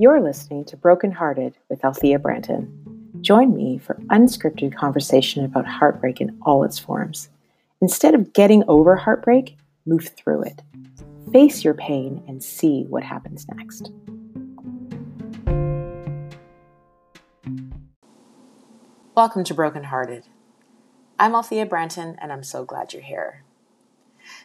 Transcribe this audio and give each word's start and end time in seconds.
You're 0.00 0.22
listening 0.22 0.64
to 0.64 0.78
Broken 0.78 1.12
Hearted 1.12 1.58
with 1.68 1.84
Althea 1.84 2.18
Branton. 2.18 2.70
Join 3.20 3.54
me 3.54 3.76
for 3.76 3.96
unscripted 4.06 4.74
conversation 4.74 5.44
about 5.44 5.66
heartbreak 5.66 6.22
in 6.22 6.38
all 6.40 6.64
its 6.64 6.78
forms. 6.78 7.28
Instead 7.82 8.14
of 8.14 8.32
getting 8.32 8.64
over 8.66 8.96
heartbreak, 8.96 9.58
move 9.84 10.08
through 10.16 10.44
it. 10.44 10.62
Face 11.30 11.62
your 11.62 11.74
pain 11.74 12.24
and 12.26 12.42
see 12.42 12.84
what 12.88 13.02
happens 13.02 13.46
next. 13.54 13.90
Welcome 19.14 19.44
to 19.44 19.52
Broken 19.52 19.84
Hearted. 19.84 20.24
I'm 21.18 21.34
Althea 21.34 21.66
Branton, 21.66 22.16
and 22.22 22.32
I'm 22.32 22.42
so 22.42 22.64
glad 22.64 22.94
you're 22.94 23.02
here. 23.02 23.44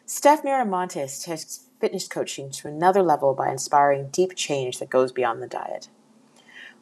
Steph 0.06 0.44
Miramontes 0.44 1.24
takes 1.24 1.65
fitness 1.80 2.08
coaching 2.08 2.50
to 2.52 2.68
another 2.68 3.02
level 3.02 3.34
by 3.34 3.50
inspiring 3.50 4.10
deep 4.10 4.36
change 4.36 4.80
that 4.80 4.90
goes 4.90 5.12
beyond 5.12 5.42
the 5.42 5.48
diet. 5.48 5.90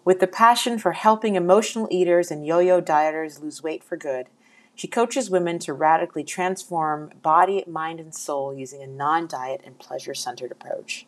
With 0.05 0.19
the 0.19 0.27
passion 0.27 0.77
for 0.77 0.91
helping 0.91 1.35
emotional 1.35 1.87
eaters 1.89 2.29
and 2.29 2.45
yo 2.45 2.59
yo 2.59 2.81
dieters 2.81 3.41
lose 3.41 3.63
weight 3.63 3.83
for 3.83 3.95
good, 3.95 4.27
she 4.75 4.87
coaches 4.87 5.29
women 5.29 5.59
to 5.59 5.73
radically 5.73 6.23
transform 6.23 7.11
body, 7.21 7.63
mind, 7.67 7.99
and 7.99 8.13
soul 8.13 8.53
using 8.53 8.81
a 8.81 8.87
non 8.87 9.27
diet 9.27 9.61
and 9.65 9.77
pleasure 9.77 10.13
centered 10.13 10.51
approach. 10.51 11.05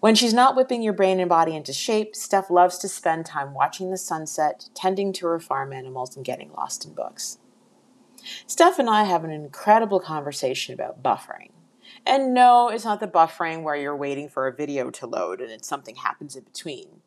When 0.00 0.14
she's 0.14 0.34
not 0.34 0.56
whipping 0.56 0.82
your 0.82 0.92
brain 0.92 1.20
and 1.20 1.28
body 1.28 1.54
into 1.54 1.72
shape, 1.72 2.16
Steph 2.16 2.50
loves 2.50 2.78
to 2.78 2.88
spend 2.88 3.26
time 3.26 3.52
watching 3.52 3.90
the 3.90 3.98
sunset, 3.98 4.68
tending 4.74 5.12
to 5.14 5.26
her 5.26 5.40
farm 5.40 5.72
animals, 5.72 6.16
and 6.16 6.24
getting 6.24 6.52
lost 6.52 6.84
in 6.84 6.94
books. 6.94 7.38
Steph 8.46 8.78
and 8.78 8.88
I 8.88 9.04
have 9.04 9.24
an 9.24 9.30
incredible 9.30 10.00
conversation 10.00 10.74
about 10.74 11.02
buffering. 11.02 11.50
And 12.06 12.32
no, 12.32 12.68
it's 12.68 12.84
not 12.84 13.00
the 13.00 13.08
buffering 13.08 13.62
where 13.62 13.76
you're 13.76 13.96
waiting 13.96 14.28
for 14.28 14.46
a 14.46 14.54
video 14.54 14.90
to 14.90 15.06
load 15.06 15.40
and 15.40 15.50
it's 15.50 15.68
something 15.68 15.96
happens 15.96 16.36
in 16.36 16.44
between. 16.44 17.02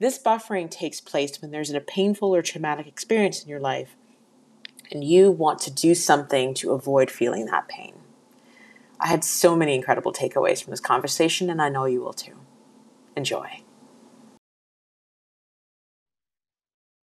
This 0.00 0.18
buffering 0.18 0.70
takes 0.70 1.00
place 1.00 1.40
when 1.40 1.50
there's 1.50 1.70
a 1.70 1.80
painful 1.80 2.34
or 2.34 2.42
traumatic 2.42 2.86
experience 2.86 3.42
in 3.42 3.48
your 3.48 3.60
life 3.60 3.96
and 4.90 5.04
you 5.04 5.30
want 5.30 5.58
to 5.60 5.70
do 5.70 5.94
something 5.94 6.54
to 6.54 6.72
avoid 6.72 7.10
feeling 7.10 7.46
that 7.46 7.68
pain. 7.68 7.94
I 9.00 9.06
had 9.06 9.22
so 9.22 9.54
many 9.54 9.74
incredible 9.74 10.12
takeaways 10.12 10.62
from 10.62 10.72
this 10.72 10.80
conversation, 10.80 11.50
and 11.50 11.62
I 11.62 11.68
know 11.68 11.84
you 11.84 12.00
will 12.00 12.12
too. 12.12 12.34
Enjoy. 13.16 13.62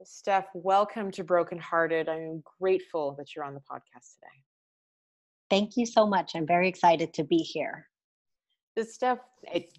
Steph, 0.04 0.48
welcome 0.54 1.10
to 1.12 1.24
Brokenhearted. 1.24 2.10
I'm 2.10 2.44
grateful 2.60 3.16
that 3.18 3.36
you're 3.36 3.46
on 3.46 3.54
the 3.54 3.62
podcast 3.62 4.16
today. 4.16 4.44
Thank 5.50 5.78
you 5.78 5.86
so 5.86 6.08
much. 6.08 6.36
I'm 6.36 6.48
very 6.48 6.68
excited 6.68 7.14
to 7.14 7.24
be 7.24 7.38
here. 7.38 7.88
Steph, 8.84 9.20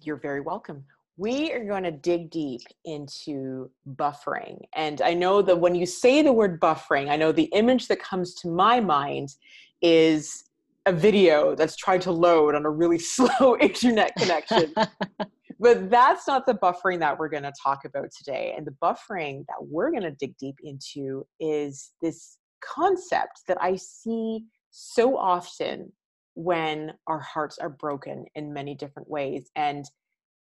you're 0.01 0.17
very 0.17 0.41
welcome. 0.41 0.83
We 1.17 1.51
are 1.51 1.63
going 1.65 1.83
to 1.83 1.91
dig 1.91 2.29
deep 2.29 2.61
into 2.85 3.69
buffering. 3.95 4.61
And 4.75 5.01
I 5.01 5.13
know 5.13 5.41
that 5.41 5.59
when 5.59 5.75
you 5.75 5.85
say 5.85 6.21
the 6.21 6.31
word 6.31 6.59
buffering, 6.59 7.09
I 7.09 7.15
know 7.15 7.31
the 7.31 7.49
image 7.53 7.87
that 7.87 7.99
comes 7.99 8.33
to 8.35 8.47
my 8.47 8.79
mind 8.79 9.35
is 9.81 10.45
a 10.85 10.93
video 10.93 11.53
that's 11.53 11.75
trying 11.75 11.99
to 12.01 12.11
load 12.11 12.55
on 12.55 12.65
a 12.65 12.69
really 12.69 12.99
slow 13.15 13.57
internet 13.59 14.15
connection. 14.15 14.73
but 15.59 15.89
that's 15.89 16.27
not 16.27 16.45
the 16.45 16.53
buffering 16.53 16.99
that 16.99 17.17
we're 17.17 17.29
going 17.29 17.43
to 17.43 17.53
talk 17.61 17.83
about 17.85 18.09
today. 18.15 18.53
And 18.55 18.65
the 18.65 18.75
buffering 18.81 19.45
that 19.47 19.57
we're 19.59 19.91
going 19.91 20.03
to 20.03 20.11
dig 20.11 20.37
deep 20.37 20.55
into 20.63 21.27
is 21.39 21.91
this 22.01 22.37
concept 22.61 23.41
that 23.47 23.57
I 23.61 23.75
see 23.75 24.45
so 24.79 25.17
often 25.17 25.91
when 26.35 26.93
our 27.07 27.19
hearts 27.19 27.57
are 27.57 27.69
broken 27.69 28.25
in 28.35 28.53
many 28.53 28.75
different 28.75 29.09
ways. 29.09 29.49
And 29.55 29.85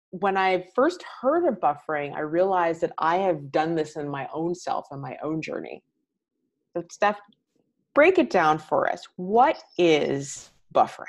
when 0.08 0.38
I 0.38 0.68
first 0.74 1.04
heard 1.20 1.46
of 1.46 1.60
buffering, 1.60 2.14
I 2.14 2.20
realized 2.20 2.80
that 2.80 2.92
I 2.96 3.16
have 3.16 3.52
done 3.52 3.74
this 3.74 3.96
in 3.96 4.08
my 4.08 4.26
own 4.32 4.54
self 4.54 4.86
and 4.90 5.02
my 5.02 5.18
own 5.22 5.42
journey. 5.42 5.82
So, 6.74 6.82
Steph, 6.90 7.20
break 7.94 8.16
it 8.16 8.30
down 8.30 8.58
for 8.58 8.90
us. 8.90 9.02
What 9.16 9.62
is 9.76 10.50
buffering? 10.74 11.04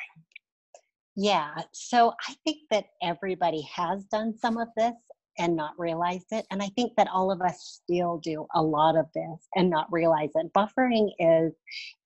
Yeah, 1.15 1.53
so 1.71 2.13
I 2.27 2.33
think 2.43 2.57
that 2.71 2.87
everybody 3.01 3.61
has 3.73 4.03
done 4.05 4.37
some 4.37 4.57
of 4.57 4.67
this 4.75 4.95
and 5.37 5.55
not 5.55 5.73
realize 5.77 6.25
it. 6.31 6.45
And 6.51 6.61
I 6.61 6.67
think 6.75 6.93
that 6.97 7.07
all 7.07 7.31
of 7.31 7.41
us 7.41 7.81
still 7.83 8.19
do 8.23 8.45
a 8.53 8.61
lot 8.61 8.95
of 8.95 9.05
this 9.15 9.47
and 9.55 9.69
not 9.69 9.91
realize 9.91 10.29
it. 10.35 10.51
Buffering 10.53 11.09
is 11.19 11.53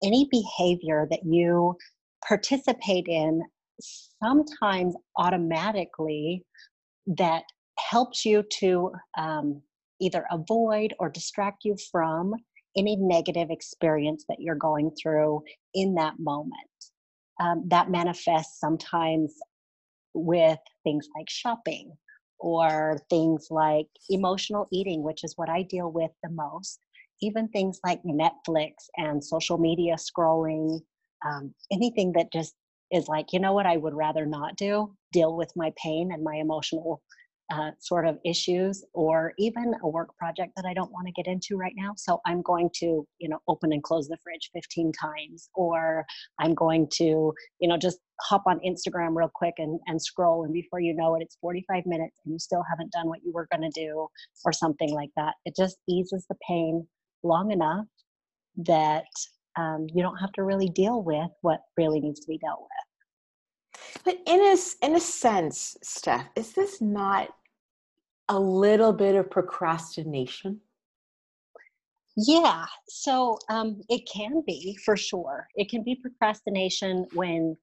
any 0.04 0.28
behavior 0.32 1.08
that 1.10 1.22
you 1.26 1.76
participate 2.28 3.06
in 3.08 3.42
sometimes 4.24 4.96
automatically 5.18 6.44
that 7.06 7.44
helps 7.78 8.26
you 8.26 8.44
to 8.60 8.92
um, 9.18 9.62
either 10.02 10.26
avoid 10.32 10.94
or 11.00 11.10
distract 11.10 11.64
you 11.64 11.76
from 11.92 12.34
any 12.76 12.96
negative 12.96 13.50
experience 13.50 14.26
that 14.30 14.38
you're 14.40 14.56
going 14.56 14.92
through 15.02 15.42
in 15.74 15.96
that 15.96 16.14
moment. 16.20 16.52
Um, 17.40 17.64
that 17.68 17.92
manifests 17.92 18.60
sometimes 18.60 19.36
with 20.14 20.58
things 20.84 21.08
like 21.16 21.30
shopping 21.30 21.92
or 22.40 23.00
things 23.10 23.48
like 23.50 23.88
emotional 24.10 24.68
eating, 24.72 25.04
which 25.04 25.24
is 25.24 25.34
what 25.38 25.50
I 25.50 25.64
deal 25.64 25.92
with 25.92 26.12
the 26.24 26.30
most. 26.30 26.80
Even 27.22 27.48
things 27.48 27.80
like 27.84 28.02
Netflix 28.04 28.74
and 28.96 29.24
social 29.24 29.58
media 29.58 29.96
scrolling, 29.96 30.80
um, 31.26 31.54
anything 31.72 32.14
that 32.14 32.32
just 32.32 32.54
is 32.92 33.08
like, 33.08 33.34
you 33.34 33.40
know 33.40 33.54
what, 33.54 33.66
I 33.66 33.78
would 33.78 33.96
rather 33.96 34.26
not 34.26 34.56
do, 34.56 34.94
deal 35.12 35.36
with 35.36 35.52
my 35.56 35.74
pain 35.82 36.12
and 36.12 36.24
my 36.24 36.36
emotional 36.36 37.02
uh, 37.52 37.72
sort 37.80 38.06
of 38.06 38.18
issues 38.26 38.84
or 38.94 39.34
even 39.38 39.74
a 39.84 39.88
work 39.88 40.16
project 40.18 40.54
that 40.56 40.66
I 40.66 40.74
don't 40.74 40.92
want 40.92 41.08
to 41.08 41.14
get 41.14 41.28
into 41.28 41.58
right 41.58 41.74
now. 41.76 41.94
So 41.96 42.20
I'm 42.26 42.42
going 42.42 42.70
to, 42.76 43.08
you 43.20 43.30
know, 43.30 43.40
open 43.48 43.72
and 43.72 43.82
close 43.82 44.08
the 44.08 44.18
fridge 44.24 44.50
15 44.54 44.92
times, 44.92 45.50
or 45.56 46.06
I'm 46.40 46.54
going 46.54 46.88
to, 46.96 47.34
you 47.60 47.68
know, 47.68 47.78
just 47.78 48.00
hop 48.22 48.44
on 48.48 48.60
Instagram 48.66 49.16
real 49.16 49.32
quick 49.34 49.54
and, 49.58 49.80
and 49.88 50.02
scroll. 50.02 50.44
And 50.44 50.54
before 50.54 50.80
you 50.80 50.94
know 50.94 51.16
it, 51.16 51.22
it's 51.22 51.38
45 51.40 51.86
minutes 51.86 52.20
and 52.26 52.34
you 52.34 52.40
still 52.40 52.64
haven't 52.70 52.92
done 52.92 53.08
what 53.08 53.20
you 53.24 53.32
were 53.32 53.48
going 53.52 53.70
to 53.70 53.82
do 53.82 54.08
or 54.44 54.52
something 54.52 54.94
like 54.94 55.12
that. 55.16 55.36
It 55.46 55.56
just 55.56 55.78
eases 55.88 56.26
the 56.30 56.36
pain 56.48 56.88
long 57.24 57.52
enough 57.52 57.86
that 58.58 59.06
um, 59.58 59.88
you 59.94 60.04
don't 60.04 60.18
have 60.18 60.32
to 60.34 60.44
really 60.44 60.70
deal 60.70 61.02
with 61.04 61.30
what 61.42 61.62
really 61.78 62.00
needs 62.00 62.20
to 62.20 62.28
be 62.28 62.38
dealt 62.38 62.62
with. 62.62 62.87
But 64.04 64.20
in 64.26 64.40
a, 64.40 64.86
in 64.86 64.96
a 64.96 65.00
sense, 65.00 65.78
Steph, 65.82 66.28
is 66.36 66.54
this 66.54 66.82
not 66.82 67.30
a 68.30 68.40
little 68.40 68.94
bit 68.94 69.16
of 69.16 69.30
procrastination? 69.30 70.62
Yeah, 72.18 72.66
so 72.90 73.38
um, 73.50 73.82
it 73.90 74.10
can 74.12 74.42
be 74.46 74.78
for 74.84 74.98
sure. 74.98 75.48
It 75.56 75.70
can 75.70 75.84
be 75.84 75.96
procrastination 75.96 77.06
when 77.14 77.56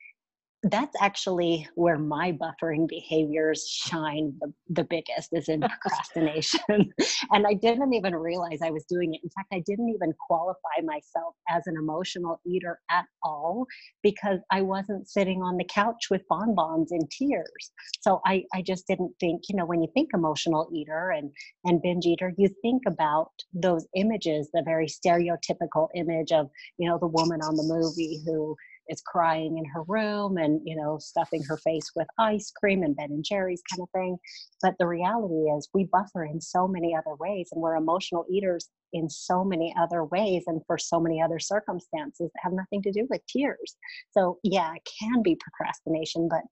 that's 0.71 0.95
actually 1.01 1.69
where 1.75 1.99
my 1.99 2.33
buffering 2.33 2.89
behaviors 2.89 3.69
shine 3.69 4.35
the, 4.41 4.53
the 4.71 4.85
biggest 4.85 5.31
is 5.33 5.49
in 5.49 5.61
procrastination. 5.81 6.61
And 7.31 7.47
i 7.47 7.55
didn't 7.55 7.93
even 7.95 8.15
realize 8.15 8.59
i 8.63 8.71
was 8.71 8.85
doing 8.85 9.15
it. 9.15 9.21
In 9.23 9.31
fact 9.31 9.49
i 9.53 9.63
didn't 9.67 9.89
even 9.89 10.13
qualify 10.27 10.81
myself 10.85 11.35
as 11.49 11.67
an 11.67 11.75
emotional 11.79 12.41
eater 12.47 12.81
at 12.91 13.07
all 13.23 13.67
because 14.03 14.41
i 14.51 14.63
wasn't 14.63 15.09
sitting 15.09 15.43
on 15.43 15.57
the 15.57 15.65
couch 15.65 16.11
with 16.11 16.23
bonbons 16.29 16.93
in 16.93 17.07
tears. 17.11 17.73
So 18.01 18.21
i, 18.27 18.45
I 18.55 18.63
just 18.63 18.87
didn't 18.87 19.13
think 19.21 19.43
you 19.49 19.57
know 19.57 19.67
when 19.67 19.83
you 19.83 19.89
think 19.95 20.11
emotional 20.15 20.69
eater 20.73 21.11
and, 21.11 21.31
and 21.65 21.83
binge 21.83 22.07
eater 22.07 22.33
you 22.37 22.49
think 22.63 22.83
about 22.87 23.33
those 23.53 23.87
images 23.97 24.49
the 24.53 24.63
very 24.65 24.87
stereotypical 24.87 25.89
image 25.95 26.33
of 26.33 26.49
you 26.79 26.89
know 26.89 26.99
the 26.99 27.07
woman 27.07 27.41
on 27.43 27.57
the 27.57 27.63
movie 27.63 28.23
who 28.27 28.57
is 28.89 29.03
crying 29.03 29.59
in 29.59 29.65
her 29.65 29.83
room 29.89 30.36
and 30.36 30.60
you 30.65 30.77
know 30.77 30.98
stuffing 30.98 31.42
her 31.42 31.57
face 31.59 31.91
with 31.95 32.07
ice 32.19 32.51
cream 32.51 32.83
and 32.83 32.97
ben 32.97 33.10
and 33.10 33.25
jerry's 33.25 33.63
kind 33.71 33.83
of 33.83 33.91
thing 33.91 34.16
but 34.63 34.75
the 34.78 34.86
reality 34.86 35.51
is 35.57 35.69
we 35.75 35.89
buffer 35.92 36.25
in 36.25 36.41
so 36.41 36.66
many 36.66 36.95
other 36.95 37.15
ways 37.19 37.48
and 37.53 37.60
we're 37.60 37.77
emotional 37.77 38.25
eaters 38.31 38.69
in 38.92 39.09
so 39.09 39.45
many 39.45 39.75
other 39.81 40.04
ways 40.04 40.45
and 40.47 40.60
for 40.66 40.78
so 40.78 41.01
many 41.01 41.21
other 41.21 41.39
circumstances 41.39 42.31
that 42.33 42.41
have 42.42 42.53
nothing 42.53 42.83
to 42.83 42.92
do 42.92 43.07
with 43.10 43.21
tears 43.27 43.77
so 44.10 44.39
yeah 44.42 44.72
it 44.75 44.89
can 45.01 45.22
be 45.22 45.36
procrastination 45.36 46.28
but 46.28 46.42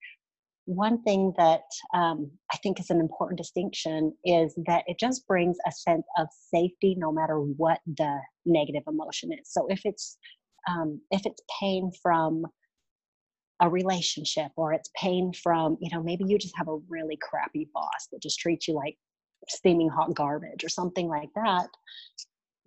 one 0.67 1.03
thing 1.03 1.33
that 1.37 1.63
um, 1.93 2.31
I 2.53 2.57
think 2.59 2.79
is 2.79 2.91
an 2.91 3.01
important 3.01 3.39
distinction 3.39 4.13
is 4.25 4.55
that 4.67 4.85
it 4.87 4.99
just 4.99 5.27
brings 5.27 5.57
a 5.67 5.73
sense 5.73 6.07
of 6.19 6.29
safety 6.55 6.95
no 6.97 7.11
matter 7.11 7.39
what 7.39 7.81
the 7.87 8.21
negative 8.47 8.85
emotion 8.87 9.33
is. 9.33 9.51
So 9.51 9.67
if 9.69 9.81
it's 9.85 10.19
um, 10.69 11.01
if 11.11 11.25
it's 11.27 11.43
pain 11.61 11.91
from 12.03 12.45
a 13.61 13.69
relationship 13.69 14.51
or 14.57 14.73
it's 14.73 14.91
pain 14.97 15.33
from 15.33 15.77
you 15.81 15.91
know 15.93 16.03
maybe 16.03 16.25
you 16.27 16.39
just 16.39 16.57
have 16.57 16.69
a 16.69 16.79
really 16.89 17.19
crappy 17.21 17.69
boss 17.73 18.09
that 18.11 18.23
just 18.23 18.39
treats 18.39 18.67
you 18.67 18.75
like 18.75 18.97
steaming 19.49 19.89
hot 19.89 20.15
garbage 20.15 20.65
or 20.65 20.69
something 20.69 21.09
like 21.09 21.29
that 21.35 21.69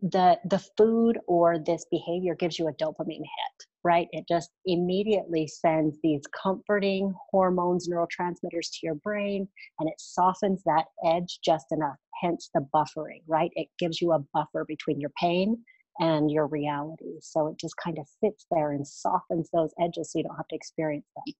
the 0.01 0.38
the 0.45 0.63
food 0.77 1.18
or 1.27 1.59
this 1.59 1.86
behavior 1.92 2.36
gives 2.36 2.59
you 2.59 2.68
a 2.68 2.74
dopamine 2.74 3.19
hit 3.19 3.68
right? 3.86 4.07
It 4.12 4.25
just 4.27 4.50
immediately 4.65 5.48
sends 5.48 5.98
these 6.01 6.24
comforting 6.44 7.13
hormones, 7.30 7.88
neurotransmitters 7.88 8.71
to 8.71 8.80
your 8.81 8.95
brain, 8.95 9.48
and 9.80 9.88
it 9.88 9.95
softens 10.00 10.63
that 10.65 10.86
edge 11.06 11.39
just 11.45 11.68
enough, 11.71 11.98
hence 12.19 12.50
the 12.53 12.68
buffering, 12.74 13.21
right? 13.27 13.51
It 13.53 13.68
gives 13.77 14.01
you 14.01 14.12
a 14.12 14.25
buffer 14.33 14.65
between 14.68 15.00
your 15.00 15.12
pain 15.21 15.63
and 16.00 16.31
your 16.31 16.47
reality. 16.47 17.19
So 17.21 17.47
it 17.47 17.57
just 17.57 17.75
kind 17.77 17.97
of 17.97 18.07
sits 18.24 18.45
there 18.51 18.71
and 18.71 18.88
softens 18.88 19.50
those 19.53 19.71
edges 19.81 20.12
so 20.12 20.19
you 20.19 20.24
don't 20.24 20.36
have 20.36 20.47
to 20.50 20.56
experience 20.56 21.07
them. 21.15 21.36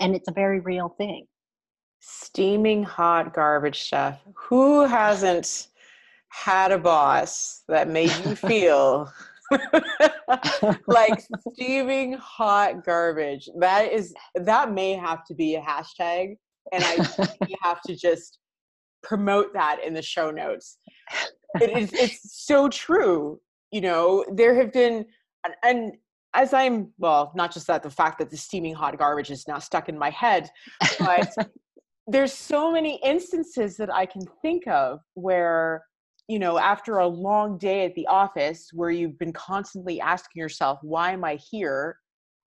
And 0.00 0.14
it's 0.14 0.28
a 0.28 0.32
very 0.32 0.60
real 0.60 0.90
thing. 0.98 1.26
Steaming 2.00 2.82
hot 2.82 3.32
garbage 3.32 3.82
Steph. 3.82 4.20
Who 4.34 4.84
hasn't 4.86 5.68
had 6.28 6.72
a 6.72 6.78
boss 6.78 7.62
that 7.68 7.88
made 7.88 8.12
you 8.24 8.34
feel 8.34 9.12
like 10.86 11.22
steaming 11.50 12.14
hot 12.14 12.84
garbage? 12.84 13.48
That 13.58 13.92
is 13.92 14.14
that 14.34 14.72
may 14.72 14.94
have 14.94 15.24
to 15.26 15.34
be 15.34 15.54
a 15.54 15.60
hashtag. 15.60 16.36
And 16.72 16.84
I 16.84 17.28
have 17.62 17.82
to 17.82 17.96
just 17.96 18.38
promote 19.02 19.52
that 19.52 19.78
in 19.84 19.94
the 19.94 20.02
show 20.02 20.30
notes. 20.30 20.78
It 21.60 21.76
is 21.76 21.92
it's 21.92 22.44
so 22.44 22.68
true. 22.68 23.40
You 23.72 23.80
know, 23.80 24.24
there 24.32 24.54
have 24.54 24.72
been 24.72 25.06
and, 25.44 25.54
and 25.64 25.92
as 26.34 26.52
I'm 26.52 26.92
well, 26.98 27.32
not 27.34 27.52
just 27.52 27.66
that 27.66 27.82
the 27.82 27.90
fact 27.90 28.18
that 28.18 28.30
the 28.30 28.36
steaming 28.36 28.74
hot 28.74 28.96
garbage 28.98 29.30
is 29.30 29.46
now 29.46 29.58
stuck 29.58 29.88
in 29.88 29.98
my 29.98 30.10
head, 30.10 30.48
but 30.98 31.32
there's 32.06 32.32
so 32.32 32.72
many 32.72 32.98
instances 33.04 33.76
that 33.76 33.92
I 33.92 34.06
can 34.06 34.22
think 34.40 34.66
of 34.66 35.00
where, 35.14 35.84
you 36.28 36.38
know, 36.38 36.58
after 36.58 36.98
a 36.98 37.06
long 37.06 37.58
day 37.58 37.84
at 37.84 37.94
the 37.94 38.06
office 38.06 38.70
where 38.72 38.90
you've 38.90 39.18
been 39.18 39.32
constantly 39.32 40.00
asking 40.00 40.40
yourself, 40.40 40.78
why 40.82 41.12
am 41.12 41.24
I 41.24 41.34
here? 41.34 41.98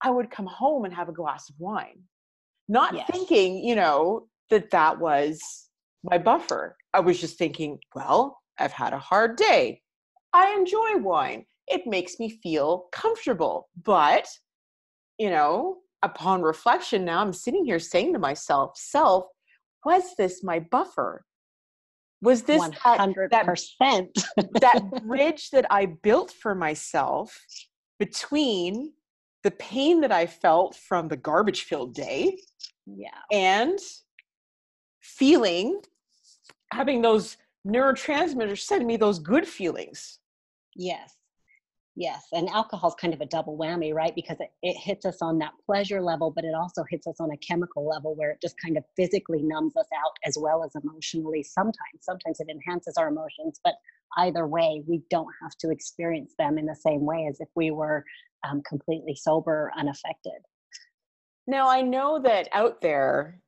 I 0.03 0.11
would 0.11 0.31
come 0.31 0.47
home 0.47 0.85
and 0.85 0.95
have 0.95 1.09
a 1.09 1.13
glass 1.13 1.49
of 1.49 1.57
wine, 1.59 2.03
not 2.69 2.95
yes. 2.95 3.09
thinking, 3.13 3.65
you 3.65 3.77
know, 3.77 4.27
that 4.51 4.71
that 4.71 4.99
was 4.99 5.41
my 6.03 6.19
buffer. 6.19 6.77
I 6.95 7.01
was 7.01 7.21
just 7.21 7.39
thinking, 7.39 7.79
well, 7.95 8.39
I've 8.59 8.73
had 8.73 8.93
a 8.93 8.99
hard 8.99 9.37
day. 9.37 9.83
I 10.33 10.55
enjoy 10.55 10.99
wine. 10.99 11.45
It 11.67 11.87
makes 11.87 12.19
me 12.19 12.29
feel 12.29 12.87
comfortable. 12.93 13.69
But, 13.83 14.27
you 15.19 15.31
know, 15.31 15.79
upon 16.03 16.43
reflection, 16.43 17.05
now 17.05 17.21
I'm 17.21 17.33
sitting 17.33 17.65
here 17.65 17.79
saying 17.79 18.13
to 18.15 18.19
myself, 18.19 18.73
self, 18.77 19.27
was 19.85 20.15
this 20.17 20.43
my 20.43 20.61
buffer? 20.61 21.25
Was 22.21 22.43
this 22.43 22.63
100%. 22.63 23.29
That, 24.37 24.49
that 24.61 25.03
bridge 25.07 25.51
that 25.51 25.67
I 25.71 25.87
built 25.87 26.33
for 26.33 26.55
myself 26.55 27.39
between 27.99 28.93
the 29.45 29.51
pain 29.53 30.01
that 30.01 30.13
I 30.13 30.27
felt 30.27 30.75
from 30.75 31.09
the 31.09 31.17
garbage 31.17 31.63
filled 31.63 31.95
day 31.95 32.39
yeah. 32.87 33.09
and 33.31 33.79
feeling, 35.01 35.81
having 36.73 37.03
those 37.03 37.37
neurotransmitters 37.69 38.61
send 38.61 38.87
me 38.87 38.97
those 38.97 39.19
good 39.19 39.47
feelings? 39.47 40.19
Yes. 40.75 41.15
Yes, 42.01 42.29
and 42.31 42.49
alcohol 42.51 42.91
is 42.91 42.95
kind 42.95 43.13
of 43.13 43.21
a 43.21 43.27
double 43.27 43.59
whammy, 43.59 43.93
right? 43.93 44.15
Because 44.15 44.37
it, 44.39 44.51
it 44.63 44.75
hits 44.75 45.05
us 45.05 45.21
on 45.21 45.37
that 45.39 45.51
pleasure 45.67 46.01
level, 46.01 46.31
but 46.31 46.45
it 46.45 46.55
also 46.55 46.85
hits 46.89 47.09
us 47.09 47.17
on 47.19 47.33
a 47.33 47.37
chemical 47.39 47.89
level 47.89 48.15
where 48.15 48.31
it 48.31 48.39
just 48.41 48.55
kind 48.65 48.77
of 48.77 48.85
physically 48.95 49.43
numbs 49.43 49.77
us 49.77 49.89
out 49.99 50.13
as 50.25 50.39
well 50.41 50.63
as 50.63 50.71
emotionally 50.81 51.43
sometimes. 51.43 51.75
Sometimes 52.03 52.39
it 52.39 52.47
enhances 52.49 52.95
our 52.97 53.09
emotions, 53.09 53.59
but 53.65 53.75
either 54.19 54.47
way, 54.47 54.85
we 54.87 55.03
don't 55.11 55.27
have 55.43 55.57
to 55.59 55.71
experience 55.71 56.35
them 56.39 56.57
in 56.57 56.67
the 56.67 56.77
same 56.77 57.05
way 57.05 57.27
as 57.29 57.41
if 57.41 57.49
we 57.57 57.73
were 57.73 58.05
um, 58.49 58.63
completely 58.63 59.17
sober, 59.17 59.73
unaffected. 59.77 60.41
Now, 61.49 61.69
I 61.69 61.83
know 61.83 62.21
that 62.21 62.49
out 62.53 62.81
there, 62.81 63.41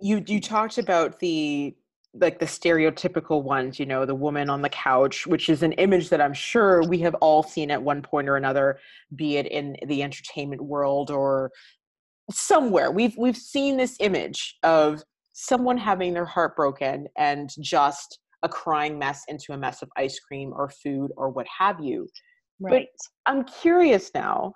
you 0.00 0.24
you 0.26 0.40
talked 0.40 0.78
about 0.78 1.20
the 1.20 1.76
like 2.20 2.38
the 2.38 2.46
stereotypical 2.46 3.42
ones, 3.42 3.78
you 3.78 3.86
know, 3.86 4.04
the 4.04 4.14
woman 4.14 4.48
on 4.50 4.62
the 4.62 4.68
couch, 4.68 5.26
which 5.26 5.48
is 5.48 5.62
an 5.62 5.72
image 5.72 6.08
that 6.10 6.20
I'm 6.20 6.34
sure 6.34 6.82
we 6.88 6.98
have 6.98 7.14
all 7.16 7.42
seen 7.42 7.70
at 7.70 7.82
one 7.82 8.02
point 8.02 8.28
or 8.28 8.36
another, 8.36 8.78
be 9.14 9.36
it 9.36 9.46
in 9.46 9.76
the 9.86 10.02
entertainment 10.02 10.62
world 10.62 11.10
or 11.10 11.50
somewhere. 12.30 12.90
We've 12.90 13.16
we've 13.16 13.36
seen 13.36 13.76
this 13.76 13.96
image 14.00 14.56
of 14.62 15.02
someone 15.32 15.76
having 15.76 16.14
their 16.14 16.24
heart 16.24 16.56
broken 16.56 17.06
and 17.16 17.50
just 17.60 18.18
a 18.42 18.48
crying 18.48 18.98
mess 18.98 19.24
into 19.28 19.52
a 19.52 19.56
mess 19.56 19.82
of 19.82 19.90
ice 19.96 20.18
cream 20.18 20.52
or 20.54 20.70
food 20.70 21.10
or 21.16 21.30
what 21.30 21.46
have 21.58 21.80
you. 21.80 22.08
Right. 22.58 22.88
But 23.26 23.30
I'm 23.30 23.44
curious 23.44 24.10
now, 24.14 24.54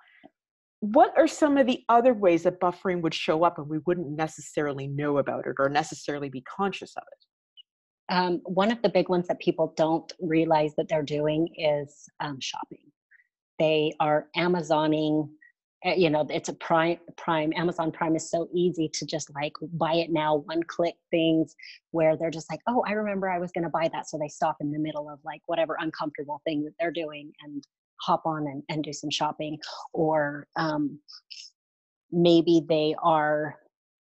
what 0.79 1.13
are 1.15 1.27
some 1.27 1.57
of 1.57 1.67
the 1.67 1.83
other 1.89 2.13
ways 2.13 2.43
that 2.43 2.59
buffering 2.59 3.01
would 3.01 3.13
show 3.13 3.43
up 3.43 3.59
and 3.59 3.67
we 3.67 3.77
wouldn't 3.85 4.09
necessarily 4.09 4.87
know 4.87 5.19
about 5.19 5.45
it 5.45 5.55
or 5.59 5.69
necessarily 5.69 6.29
be 6.29 6.41
conscious 6.41 6.93
of 6.97 7.03
it? 7.11 7.25
Um, 8.09 8.41
one 8.43 8.71
of 8.71 8.81
the 8.81 8.89
big 8.89 9.09
ones 9.09 9.27
that 9.27 9.39
people 9.39 9.73
don't 9.77 10.11
realize 10.19 10.75
that 10.75 10.89
they're 10.89 11.03
doing 11.03 11.47
is 11.55 12.09
um, 12.19 12.39
shopping. 12.39 12.91
They 13.59 13.93
are 13.99 14.27
Amazoning. 14.35 15.29
Eh, 15.83 15.95
you 15.95 16.09
know, 16.09 16.27
it's 16.29 16.49
a 16.49 16.53
prime. 16.53 16.97
Prime 17.17 17.53
Amazon 17.55 17.91
Prime 17.91 18.15
is 18.15 18.29
so 18.29 18.47
easy 18.53 18.89
to 18.93 19.05
just 19.05 19.33
like 19.33 19.53
buy 19.73 19.93
it 19.93 20.11
now, 20.11 20.37
one 20.37 20.63
click 20.63 20.95
things 21.09 21.55
where 21.91 22.17
they're 22.17 22.31
just 22.31 22.49
like, 22.51 22.59
oh, 22.67 22.83
I 22.87 22.91
remember 22.91 23.29
I 23.29 23.39
was 23.39 23.51
going 23.51 23.63
to 23.63 23.69
buy 23.69 23.89
that, 23.93 24.09
so 24.09 24.17
they 24.17 24.27
stop 24.27 24.57
in 24.61 24.71
the 24.71 24.79
middle 24.79 25.09
of 25.09 25.19
like 25.23 25.41
whatever 25.45 25.77
uncomfortable 25.79 26.41
thing 26.43 26.63
that 26.65 26.73
they're 26.79 26.91
doing 26.91 27.31
and 27.43 27.63
hop 28.01 28.23
on 28.25 28.47
and, 28.47 28.63
and 28.69 28.83
do 28.83 28.93
some 28.93 29.09
shopping, 29.11 29.57
or 29.93 30.47
um, 30.55 30.99
maybe 32.11 32.63
they 32.67 32.95
are 33.01 33.55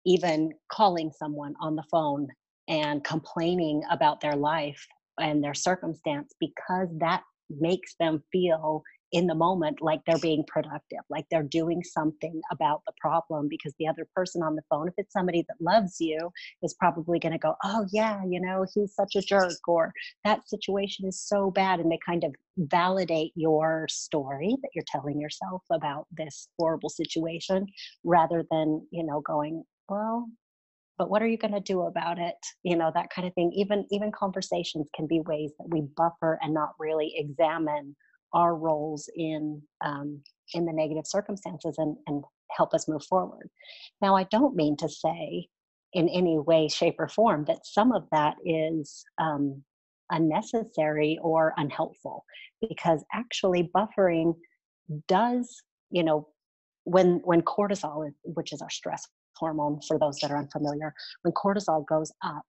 even 0.06 0.52
calling 0.72 1.10
someone 1.16 1.54
on 1.60 1.76
the 1.76 1.84
phone 1.90 2.28
and 2.70 3.04
complaining 3.04 3.82
about 3.90 4.20
their 4.20 4.36
life 4.36 4.86
and 5.18 5.44
their 5.44 5.54
circumstance 5.54 6.32
because 6.40 6.88
that 6.98 7.22
makes 7.50 7.96
them 7.98 8.22
feel 8.32 8.82
in 9.12 9.26
the 9.26 9.34
moment 9.34 9.82
like 9.82 10.00
they're 10.06 10.18
being 10.18 10.44
productive, 10.46 11.00
like 11.08 11.26
they're 11.30 11.42
doing 11.42 11.82
something 11.82 12.40
about 12.52 12.80
the 12.86 12.92
problem 13.00 13.48
because 13.48 13.74
the 13.78 13.88
other 13.88 14.06
person 14.14 14.40
on 14.40 14.54
the 14.54 14.62
phone, 14.70 14.86
if 14.86 14.94
it's 14.98 15.12
somebody 15.12 15.44
that 15.48 15.56
loves 15.60 15.96
you, 16.00 16.30
is 16.62 16.74
probably 16.74 17.18
going 17.18 17.32
to 17.32 17.38
go, 17.38 17.56
Oh, 17.64 17.86
yeah, 17.90 18.22
you 18.24 18.40
know, 18.40 18.64
he's 18.72 18.94
such 18.94 19.16
a 19.16 19.20
jerk, 19.20 19.58
or 19.66 19.92
that 20.24 20.48
situation 20.48 21.08
is 21.08 21.20
so 21.20 21.50
bad. 21.50 21.80
And 21.80 21.90
they 21.90 21.98
kind 22.06 22.22
of 22.22 22.32
validate 22.56 23.32
your 23.34 23.86
story 23.90 24.56
that 24.62 24.70
you're 24.74 24.84
telling 24.86 25.20
yourself 25.20 25.62
about 25.72 26.06
this 26.12 26.46
horrible 26.56 26.90
situation 26.90 27.66
rather 28.04 28.44
than, 28.48 28.86
you 28.92 29.04
know, 29.04 29.20
going, 29.22 29.64
Well, 29.88 30.28
but 31.00 31.08
what 31.08 31.22
are 31.22 31.26
you 31.26 31.38
going 31.38 31.54
to 31.54 31.60
do 31.60 31.80
about 31.84 32.18
it? 32.18 32.36
You 32.62 32.76
know 32.76 32.92
that 32.94 33.08
kind 33.08 33.26
of 33.26 33.32
thing. 33.32 33.50
Even 33.56 33.86
even 33.90 34.12
conversations 34.12 34.86
can 34.94 35.06
be 35.06 35.20
ways 35.20 35.50
that 35.58 35.70
we 35.70 35.80
buffer 35.96 36.38
and 36.42 36.52
not 36.52 36.74
really 36.78 37.14
examine 37.16 37.96
our 38.34 38.54
roles 38.54 39.08
in 39.16 39.62
um, 39.82 40.20
in 40.52 40.66
the 40.66 40.74
negative 40.74 41.06
circumstances 41.06 41.76
and 41.78 41.96
and 42.06 42.22
help 42.54 42.74
us 42.74 42.86
move 42.86 43.02
forward. 43.08 43.48
Now 44.02 44.14
i 44.14 44.24
don't 44.24 44.54
mean 44.54 44.76
to 44.76 44.90
say 44.90 45.48
in 45.94 46.06
any 46.10 46.38
way 46.38 46.68
shape 46.68 46.96
or 46.98 47.08
form 47.08 47.46
that 47.46 47.64
some 47.64 47.92
of 47.92 48.04
that 48.12 48.36
is 48.44 49.02
um, 49.18 49.62
unnecessary 50.10 51.18
or 51.22 51.54
unhelpful 51.56 52.24
because 52.68 53.02
actually 53.14 53.70
buffering 53.74 54.34
does 55.08 55.62
you 55.90 56.04
know 56.04 56.28
when 56.84 57.22
when 57.24 57.40
cortisol 57.40 58.06
which 58.24 58.52
is 58.52 58.60
our 58.60 58.70
stress 58.70 59.06
hormone 59.40 59.80
for 59.88 59.98
those 59.98 60.18
that 60.18 60.30
are 60.30 60.38
unfamiliar 60.38 60.94
when 61.22 61.32
cortisol 61.32 61.84
goes 61.86 62.12
up 62.22 62.42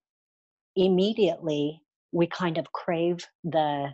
immediately 0.76 1.82
we 2.12 2.28
kind 2.28 2.58
of 2.58 2.72
crave 2.74 3.26
the 3.44 3.90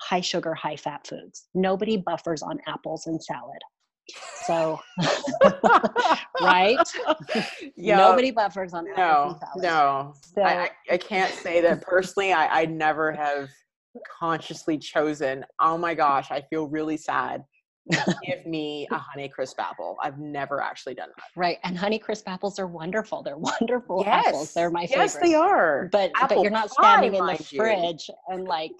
high 0.00 0.20
sugar 0.20 0.54
high 0.54 0.76
fat 0.76 1.06
foods. 1.06 1.48
Nobody 1.54 1.96
buffers 1.96 2.42
on 2.42 2.58
apples 2.66 3.06
and 3.06 3.22
salad. 3.22 3.60
So 4.44 4.78
right? 6.42 6.76
Nobody 7.76 8.30
buffers 8.30 8.74
on 8.74 8.84
no 8.96 9.38
no. 9.56 10.14
so, 10.20 10.42
I, 10.42 10.70
I 10.90 10.98
can't 10.98 11.32
say 11.32 11.62
that 11.62 11.80
personally. 11.80 12.32
I, 12.32 12.62
I 12.62 12.66
never 12.66 13.12
have 13.12 13.48
consciously 14.18 14.76
chosen 14.76 15.44
oh 15.60 15.78
my 15.78 15.94
gosh 15.94 16.32
i 16.32 16.42
feel 16.50 16.66
really 16.66 16.96
sad 16.96 17.44
give 18.26 18.46
me 18.46 18.86
a 18.90 18.98
honey 18.98 19.28
crisp 19.28 19.60
apple. 19.60 19.96
I've 20.02 20.18
never 20.18 20.60
actually 20.60 20.94
done 20.94 21.10
that. 21.16 21.24
Right. 21.36 21.58
And 21.64 21.76
honey 21.76 21.98
crisp 21.98 22.28
apples 22.28 22.58
are 22.58 22.66
wonderful. 22.66 23.22
They're 23.22 23.36
wonderful 23.60 24.02
yes. 24.06 24.26
apples. 24.28 24.54
They're 24.54 24.70
my 24.70 24.86
favorite. 24.86 25.02
Yes, 25.02 25.16
they 25.16 25.34
are. 25.34 25.88
But 25.92 26.10
Apple 26.16 26.36
but 26.36 26.42
you're 26.42 26.50
not 26.50 26.70
standing 26.70 27.14
in 27.14 27.26
the 27.26 27.36
fridge 27.36 28.08
you. 28.08 28.14
and 28.28 28.44
like 28.44 28.72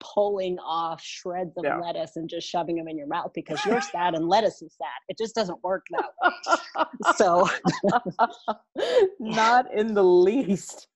pulling 0.00 0.58
off 0.58 1.02
shreds 1.02 1.56
of 1.56 1.64
yeah. 1.64 1.78
lettuce 1.78 2.16
and 2.16 2.28
just 2.28 2.48
shoving 2.48 2.76
them 2.76 2.88
in 2.88 2.96
your 2.96 3.06
mouth 3.06 3.30
because 3.34 3.64
you're 3.64 3.80
sad 3.92 4.14
and 4.14 4.28
lettuce 4.28 4.62
is 4.62 4.74
sad. 4.76 4.88
It 5.08 5.18
just 5.18 5.34
doesn't 5.34 5.62
work 5.62 5.84
that 5.90 6.06
way. 6.22 6.84
so 7.16 7.48
not 9.20 9.72
in 9.74 9.94
the 9.94 10.04
least. 10.04 10.88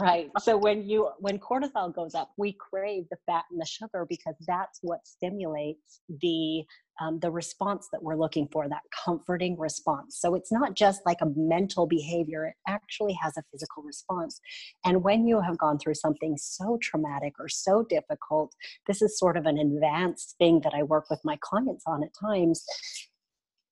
Right. 0.00 0.30
So 0.40 0.56
when 0.56 0.88
you 0.88 1.10
when 1.18 1.38
cortisol 1.38 1.94
goes 1.94 2.14
up, 2.14 2.30
we 2.36 2.52
crave 2.54 3.04
the 3.10 3.16
fat 3.26 3.44
and 3.50 3.60
the 3.60 3.66
sugar 3.66 4.06
because 4.08 4.34
that's 4.46 4.78
what 4.82 5.06
stimulates 5.06 6.00
the 6.20 6.64
um, 7.00 7.18
the 7.20 7.30
response 7.30 7.88
that 7.92 8.02
we're 8.02 8.16
looking 8.16 8.46
for, 8.52 8.68
that 8.68 8.82
comforting 9.04 9.58
response. 9.58 10.18
So 10.20 10.34
it's 10.34 10.52
not 10.52 10.74
just 10.74 11.00
like 11.06 11.18
a 11.22 11.32
mental 11.36 11.86
behavior; 11.86 12.46
it 12.46 12.54
actually 12.68 13.14
has 13.22 13.36
a 13.36 13.42
physical 13.52 13.82
response. 13.82 14.40
And 14.84 15.02
when 15.02 15.26
you 15.26 15.40
have 15.40 15.58
gone 15.58 15.78
through 15.78 15.94
something 15.94 16.36
so 16.36 16.78
traumatic 16.82 17.34
or 17.38 17.48
so 17.48 17.84
difficult, 17.88 18.54
this 18.86 19.02
is 19.02 19.18
sort 19.18 19.36
of 19.36 19.46
an 19.46 19.58
advanced 19.58 20.36
thing 20.38 20.60
that 20.64 20.74
I 20.74 20.82
work 20.82 21.06
with 21.10 21.20
my 21.24 21.38
clients 21.40 21.84
on 21.86 22.02
at 22.02 22.10
times 22.20 22.64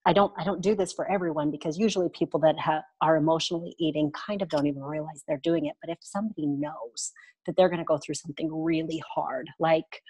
I 0.08 0.14
don't 0.14 0.32
I 0.38 0.44
don't 0.44 0.62
do 0.62 0.74
this 0.74 0.90
for 0.94 1.10
everyone 1.10 1.50
because 1.50 1.78
usually 1.78 2.08
people 2.08 2.40
that 2.40 2.58
ha- 2.58 2.82
are 3.02 3.16
emotionally 3.18 3.74
eating 3.78 4.10
kind 4.12 4.40
of 4.40 4.48
don't 4.48 4.66
even 4.66 4.82
realize 4.82 5.22
they're 5.28 5.36
doing 5.36 5.66
it. 5.66 5.76
But 5.82 5.90
if 5.90 5.98
somebody 6.00 6.46
knows 6.46 7.12
that 7.44 7.56
they're 7.56 7.68
going 7.68 7.78
to 7.78 7.84
go 7.84 7.98
through 7.98 8.14
something 8.14 8.50
really 8.50 9.02
hard, 9.14 9.50
like 9.60 10.00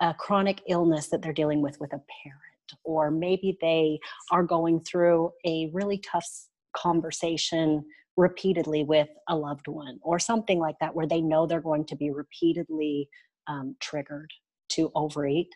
a 0.00 0.14
chronic 0.14 0.62
illness 0.66 1.08
that 1.10 1.20
they're 1.20 1.34
dealing 1.34 1.60
with 1.60 1.78
with 1.78 1.92
a 1.92 2.00
parent, 2.22 2.80
or 2.84 3.10
maybe 3.10 3.58
they 3.60 3.98
are 4.30 4.42
going 4.42 4.80
through 4.80 5.30
a 5.44 5.68
really 5.74 5.98
tough 5.98 6.26
conversation 6.74 7.84
repeatedly 8.16 8.82
with 8.82 9.08
a 9.28 9.36
loved 9.36 9.68
one, 9.68 9.98
or 10.02 10.18
something 10.18 10.58
like 10.58 10.76
that, 10.80 10.94
where 10.94 11.06
they 11.06 11.20
know 11.20 11.46
they're 11.46 11.60
going 11.60 11.84
to 11.84 11.96
be 11.96 12.10
repeatedly 12.10 13.10
um, 13.46 13.76
triggered 13.78 14.30
to 14.70 14.90
overeat. 14.94 15.50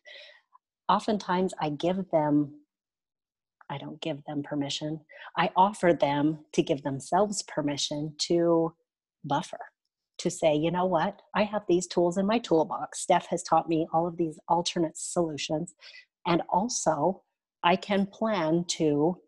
Oftentimes, 0.90 1.54
I 1.58 1.70
give 1.70 2.10
them 2.10 2.52
I 3.70 3.78
don't 3.78 4.00
give 4.00 4.22
them 4.24 4.42
permission. 4.42 5.00
I 5.36 5.50
offer 5.56 5.92
them 5.92 6.38
to 6.52 6.62
give 6.62 6.82
themselves 6.82 7.42
permission 7.42 8.14
to 8.18 8.74
buffer, 9.24 9.58
to 10.18 10.30
say, 10.30 10.54
you 10.54 10.70
know 10.70 10.86
what, 10.86 11.20
I 11.34 11.42
have 11.42 11.62
these 11.68 11.86
tools 11.86 12.16
in 12.16 12.26
my 12.26 12.38
toolbox. 12.38 13.00
Steph 13.00 13.26
has 13.28 13.42
taught 13.42 13.68
me 13.68 13.86
all 13.92 14.06
of 14.06 14.16
these 14.16 14.38
alternate 14.48 14.96
solutions. 14.96 15.74
And 16.26 16.42
also, 16.48 17.22
I 17.62 17.76
can 17.76 18.06
plan 18.06 18.64
to 18.68 19.18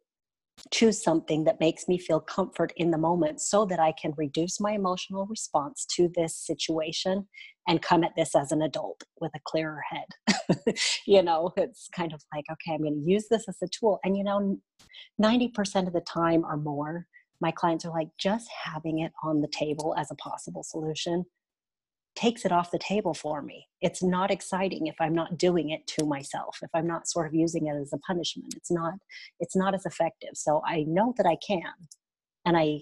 choose 0.70 1.02
something 1.02 1.44
that 1.44 1.60
makes 1.60 1.88
me 1.88 1.98
feel 1.98 2.20
comfort 2.20 2.72
in 2.76 2.90
the 2.90 2.98
moment 2.98 3.40
so 3.40 3.64
that 3.66 3.78
I 3.78 3.92
can 3.92 4.12
reduce 4.16 4.60
my 4.60 4.72
emotional 4.72 5.26
response 5.26 5.86
to 5.96 6.10
this 6.14 6.36
situation 6.36 7.26
and 7.66 7.82
come 7.82 8.04
at 8.04 8.16
this 8.16 8.34
as 8.34 8.52
an 8.52 8.62
adult 8.62 9.02
with 9.20 9.32
a 9.34 9.40
clearer 9.44 9.82
head. 9.90 10.74
you 11.06 11.22
know, 11.22 11.52
it's 11.56 11.88
kind 11.94 12.12
of 12.12 12.22
like, 12.34 12.44
okay, 12.50 12.74
I'm 12.74 12.82
going 12.82 13.02
to 13.04 13.10
use 13.10 13.26
this 13.30 13.48
as 13.48 13.56
a 13.62 13.68
tool. 13.68 14.00
And, 14.04 14.16
you 14.16 14.24
know, 14.24 14.58
90% 15.20 15.86
of 15.86 15.92
the 15.92 16.00
time 16.00 16.44
or 16.44 16.56
more, 16.56 17.06
my 17.40 17.50
clients 17.50 17.84
are 17.84 17.92
like, 17.92 18.08
just 18.18 18.48
having 18.64 19.00
it 19.00 19.12
on 19.22 19.40
the 19.40 19.48
table 19.48 19.94
as 19.98 20.10
a 20.10 20.16
possible 20.16 20.62
solution 20.62 21.24
takes 22.18 22.44
it 22.44 22.50
off 22.50 22.72
the 22.72 22.80
table 22.80 23.14
for 23.14 23.40
me. 23.42 23.68
It's 23.80 24.02
not 24.02 24.32
exciting 24.32 24.88
if 24.88 24.96
I'm 25.00 25.14
not 25.14 25.38
doing 25.38 25.70
it 25.70 25.86
to 25.98 26.04
myself, 26.04 26.58
if 26.62 26.70
I'm 26.74 26.86
not 26.86 27.06
sort 27.06 27.28
of 27.28 27.34
using 27.34 27.68
it 27.68 27.76
as 27.80 27.92
a 27.92 27.98
punishment. 27.98 28.54
It's 28.56 28.72
not 28.72 28.94
it's 29.38 29.54
not 29.54 29.72
as 29.72 29.86
effective. 29.86 30.30
So 30.34 30.60
I 30.66 30.84
know 30.88 31.14
that 31.16 31.26
I 31.26 31.36
can 31.46 31.72
and 32.44 32.56
I 32.56 32.80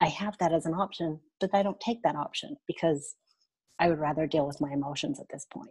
I 0.00 0.08
have 0.08 0.36
that 0.38 0.52
as 0.52 0.66
an 0.66 0.74
option, 0.74 1.20
but 1.38 1.50
I 1.54 1.62
don't 1.62 1.78
take 1.78 2.02
that 2.02 2.16
option 2.16 2.56
because 2.66 3.14
I 3.78 3.88
would 3.88 4.00
rather 4.00 4.26
deal 4.26 4.46
with 4.46 4.60
my 4.60 4.72
emotions 4.72 5.20
at 5.20 5.26
this 5.30 5.46
point. 5.52 5.70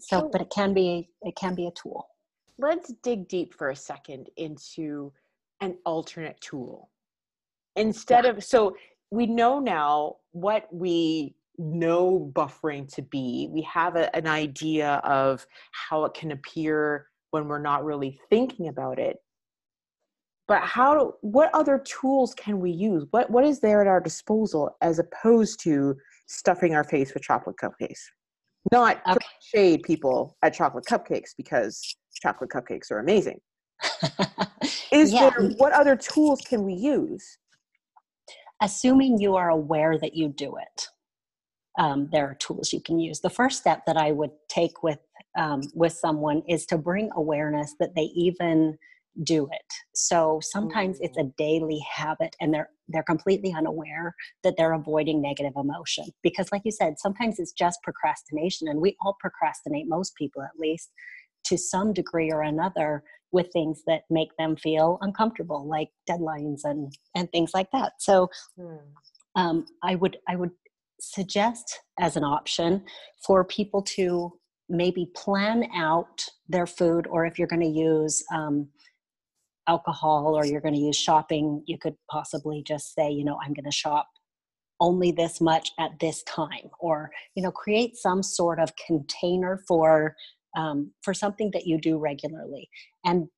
So, 0.00 0.20
so 0.20 0.28
but 0.32 0.40
it 0.40 0.50
can 0.54 0.72
be 0.72 1.10
it 1.20 1.36
can 1.36 1.54
be 1.54 1.66
a 1.66 1.72
tool. 1.72 2.08
Let's 2.56 2.94
dig 3.02 3.28
deep 3.28 3.52
for 3.52 3.68
a 3.68 3.76
second 3.76 4.30
into 4.38 5.12
an 5.60 5.76
alternate 5.84 6.40
tool. 6.40 6.88
Instead 7.76 8.24
yeah. 8.24 8.30
of 8.30 8.42
so 8.42 8.74
we 9.10 9.26
know 9.26 9.60
now 9.60 10.16
what 10.32 10.66
we 10.72 11.36
know 11.58 12.32
buffering 12.34 12.92
to 12.94 13.02
be. 13.02 13.48
We 13.50 13.62
have 13.62 13.96
a, 13.96 14.14
an 14.14 14.26
idea 14.26 15.00
of 15.04 15.46
how 15.72 16.04
it 16.04 16.14
can 16.14 16.32
appear 16.32 17.06
when 17.30 17.48
we're 17.48 17.60
not 17.60 17.84
really 17.84 18.18
thinking 18.30 18.68
about 18.68 18.98
it. 18.98 19.16
But 20.46 20.62
how? 20.62 21.14
What 21.22 21.50
other 21.54 21.78
tools 21.78 22.34
can 22.34 22.60
we 22.60 22.70
use? 22.70 23.06
What 23.10 23.30
What 23.30 23.44
is 23.44 23.60
there 23.60 23.80
at 23.80 23.86
our 23.86 24.00
disposal 24.00 24.76
as 24.82 24.98
opposed 24.98 25.60
to 25.60 25.96
stuffing 26.26 26.74
our 26.74 26.84
face 26.84 27.14
with 27.14 27.22
chocolate 27.22 27.56
cupcakes? 27.56 28.00
Not 28.70 29.00
okay. 29.08 29.26
shade 29.40 29.82
people 29.82 30.36
at 30.42 30.54
chocolate 30.54 30.84
cupcakes 30.84 31.30
because 31.36 31.96
chocolate 32.22 32.50
cupcakes 32.50 32.90
are 32.90 32.98
amazing. 32.98 33.40
is 34.92 35.12
yeah. 35.12 35.30
there 35.30 35.50
what 35.56 35.72
other 35.72 35.96
tools 35.96 36.40
can 36.42 36.62
we 36.62 36.74
use? 36.74 37.38
Assuming 38.62 39.18
you 39.18 39.34
are 39.36 39.50
aware 39.50 39.98
that 39.98 40.14
you 40.14 40.28
do 40.28 40.56
it 40.56 40.88
um, 41.78 42.08
there 42.12 42.28
are 42.28 42.34
tools 42.34 42.72
you 42.72 42.80
can 42.80 42.98
use. 42.98 43.20
The 43.20 43.30
first 43.30 43.58
step 43.58 43.84
that 43.86 43.96
I 43.96 44.12
would 44.12 44.30
take 44.48 44.82
with 44.82 44.98
um, 45.36 45.62
with 45.74 45.92
someone 45.92 46.42
is 46.48 46.64
to 46.66 46.78
bring 46.78 47.10
awareness 47.16 47.74
that 47.80 47.94
they 47.96 48.10
even 48.14 48.78
do 49.22 49.46
it. 49.46 49.72
So 49.94 50.40
sometimes 50.42 50.98
it's 51.00 51.16
a 51.18 51.22
mm. 51.22 51.36
daily 51.36 51.84
habit, 51.90 52.34
and 52.40 52.52
they're 52.52 52.70
they're 52.88 53.04
completely 53.04 53.52
unaware 53.56 54.14
that 54.42 54.54
they're 54.56 54.72
avoiding 54.72 55.22
negative 55.22 55.52
emotion 55.56 56.04
because, 56.22 56.50
like 56.52 56.62
you 56.64 56.72
said, 56.72 56.98
sometimes 56.98 57.38
it's 57.38 57.52
just 57.52 57.82
procrastination, 57.82 58.68
and 58.68 58.80
we 58.80 58.96
all 59.02 59.16
procrastinate. 59.20 59.88
Most 59.88 60.14
people, 60.16 60.42
at 60.42 60.58
least, 60.58 60.90
to 61.44 61.56
some 61.56 61.92
degree 61.92 62.30
or 62.30 62.42
another, 62.42 63.02
with 63.32 63.48
things 63.52 63.82
that 63.86 64.02
make 64.10 64.36
them 64.36 64.56
feel 64.56 64.98
uncomfortable, 65.00 65.66
like 65.66 65.90
deadlines 66.08 66.60
and 66.64 66.92
and 67.14 67.30
things 67.30 67.52
like 67.54 67.70
that. 67.72 67.94
So. 67.98 68.28
Hmm. 68.56 68.76
Um, 69.36 69.66
I 69.82 69.96
would 69.96 70.18
I 70.28 70.36
would 70.36 70.52
suggest 71.00 71.80
as 72.00 72.16
an 72.16 72.24
option 72.24 72.84
for 73.26 73.44
people 73.44 73.82
to 73.82 74.32
maybe 74.68 75.10
plan 75.14 75.68
out 75.74 76.24
their 76.48 76.66
food, 76.66 77.06
or 77.08 77.26
if 77.26 77.38
you're 77.38 77.48
going 77.48 77.60
to 77.60 77.66
use 77.66 78.22
um, 78.34 78.68
alcohol 79.68 80.34
or 80.34 80.44
you're 80.44 80.60
going 80.60 80.74
to 80.74 80.80
use 80.80 80.96
shopping, 80.96 81.62
you 81.66 81.78
could 81.78 81.94
possibly 82.10 82.62
just 82.66 82.94
say, 82.94 83.10
you 83.10 83.24
know, 83.24 83.38
I'm 83.42 83.54
going 83.54 83.64
to 83.64 83.70
shop 83.70 84.08
only 84.80 85.12
this 85.12 85.40
much 85.40 85.70
at 85.78 85.98
this 86.00 86.22
time, 86.24 86.68
or 86.80 87.10
you 87.34 87.42
know, 87.42 87.50
create 87.50 87.96
some 87.96 88.22
sort 88.22 88.58
of 88.58 88.72
container 88.86 89.62
for 89.68 90.14
um, 90.56 90.92
for 91.02 91.14
something 91.14 91.50
that 91.52 91.66
you 91.66 91.80
do 91.80 91.98
regularly, 91.98 92.68
and 93.04 93.28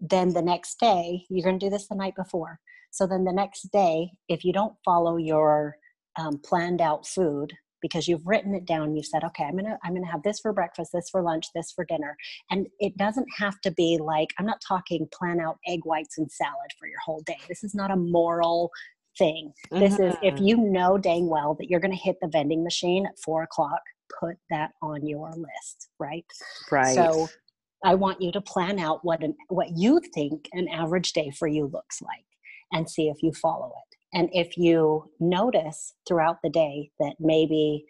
then 0.00 0.32
the 0.32 0.42
next 0.42 0.78
day 0.78 1.24
you're 1.28 1.44
going 1.44 1.58
to 1.58 1.66
do 1.66 1.70
this 1.70 1.88
the 1.88 1.94
night 1.94 2.14
before. 2.16 2.58
So 2.90 3.06
then 3.06 3.24
the 3.24 3.32
next 3.32 3.70
day, 3.72 4.10
if 4.28 4.44
you 4.44 4.52
don't 4.52 4.74
follow 4.84 5.16
your 5.16 5.76
um, 6.18 6.38
planned 6.38 6.80
out 6.80 7.06
food 7.06 7.52
because 7.82 8.08
you've 8.08 8.26
written 8.26 8.54
it 8.54 8.64
down 8.64 8.94
you've 8.96 9.06
said 9.06 9.22
okay 9.22 9.44
i'm 9.44 9.56
gonna 9.56 9.78
i'm 9.84 9.94
gonna 9.94 10.10
have 10.10 10.22
this 10.22 10.40
for 10.40 10.52
breakfast 10.52 10.90
this 10.92 11.10
for 11.10 11.22
lunch 11.22 11.46
this 11.54 11.72
for 11.72 11.84
dinner. 11.84 12.16
And 12.50 12.66
it 12.80 12.96
doesn't 12.96 13.26
have 13.38 13.60
to 13.62 13.70
be 13.72 13.98
like 14.00 14.28
i'm 14.38 14.46
not 14.46 14.60
talking 14.66 15.08
plan 15.12 15.40
out 15.40 15.58
egg 15.66 15.80
whites 15.84 16.18
and 16.18 16.30
salad 16.30 16.72
for 16.78 16.88
your 16.88 17.00
whole 17.04 17.22
day. 17.26 17.38
This 17.48 17.62
is 17.64 17.74
not 17.74 17.90
a 17.90 17.96
moral 17.96 18.70
thing. 19.18 19.52
This 19.70 19.98
is 19.98 20.14
if 20.22 20.34
mm-hmm. 20.34 20.44
you 20.44 20.56
know 20.56 20.98
dang 20.98 21.28
well 21.28 21.54
that 21.58 21.68
you're 21.70 21.80
going 21.80 21.96
to 21.96 22.02
hit 22.02 22.16
the 22.20 22.28
vending 22.28 22.62
machine 22.62 23.06
at 23.06 23.18
four 23.24 23.42
o'clock 23.42 23.80
put 24.20 24.36
that 24.50 24.70
on 24.82 25.06
your 25.06 25.30
list 25.30 25.88
right? 25.98 26.24
Right. 26.70 26.94
So 26.94 27.28
i 27.84 27.94
want 27.94 28.20
you 28.20 28.32
to 28.32 28.40
plan 28.40 28.78
out 28.78 29.00
what 29.02 29.22
an 29.22 29.34
what 29.48 29.68
you 29.76 30.00
think 30.14 30.48
an 30.52 30.68
average 30.68 31.12
day 31.12 31.30
for 31.30 31.46
you 31.46 31.66
looks 31.72 32.00
like 32.00 32.24
and 32.72 32.88
see 32.88 33.08
if 33.08 33.22
you 33.22 33.32
follow 33.32 33.66
it 33.68 33.85
and 34.16 34.28
if 34.32 34.56
you 34.56 35.08
notice 35.20 35.94
throughout 36.08 36.38
the 36.42 36.50
day 36.50 36.90
that 36.98 37.14
maybe 37.20 37.84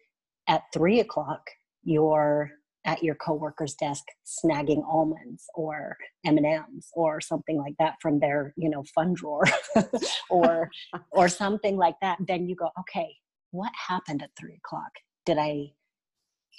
at 0.49 0.63
three 0.75 1.01
o'clock 1.01 1.41
you're 1.83 2.51
at 2.85 3.03
your 3.03 3.15
coworker's 3.17 3.75
desk 3.75 4.05
snagging 4.27 4.85
almonds 4.85 5.45
or 5.55 5.97
m&ms 6.27 6.91
or 6.93 7.21
something 7.21 7.57
like 7.57 7.75
that 7.79 7.95
from 8.03 8.21
their 8.21 8.53
you 8.59 8.69
know 8.69 8.85
fun 8.95 9.15
drawer 9.15 9.45
or 10.31 10.69
or 11.13 11.29
something 11.29 11.77
like 11.79 11.97
that 12.03 12.19
then 12.29 12.47
you 12.47 12.55
go 12.55 12.69
okay 12.79 13.17
what 13.57 13.73
happened 13.89 14.23
at 14.23 14.31
three 14.39 14.59
o'clock? 14.65 14.91
Did 15.25 15.39
i 15.39 15.73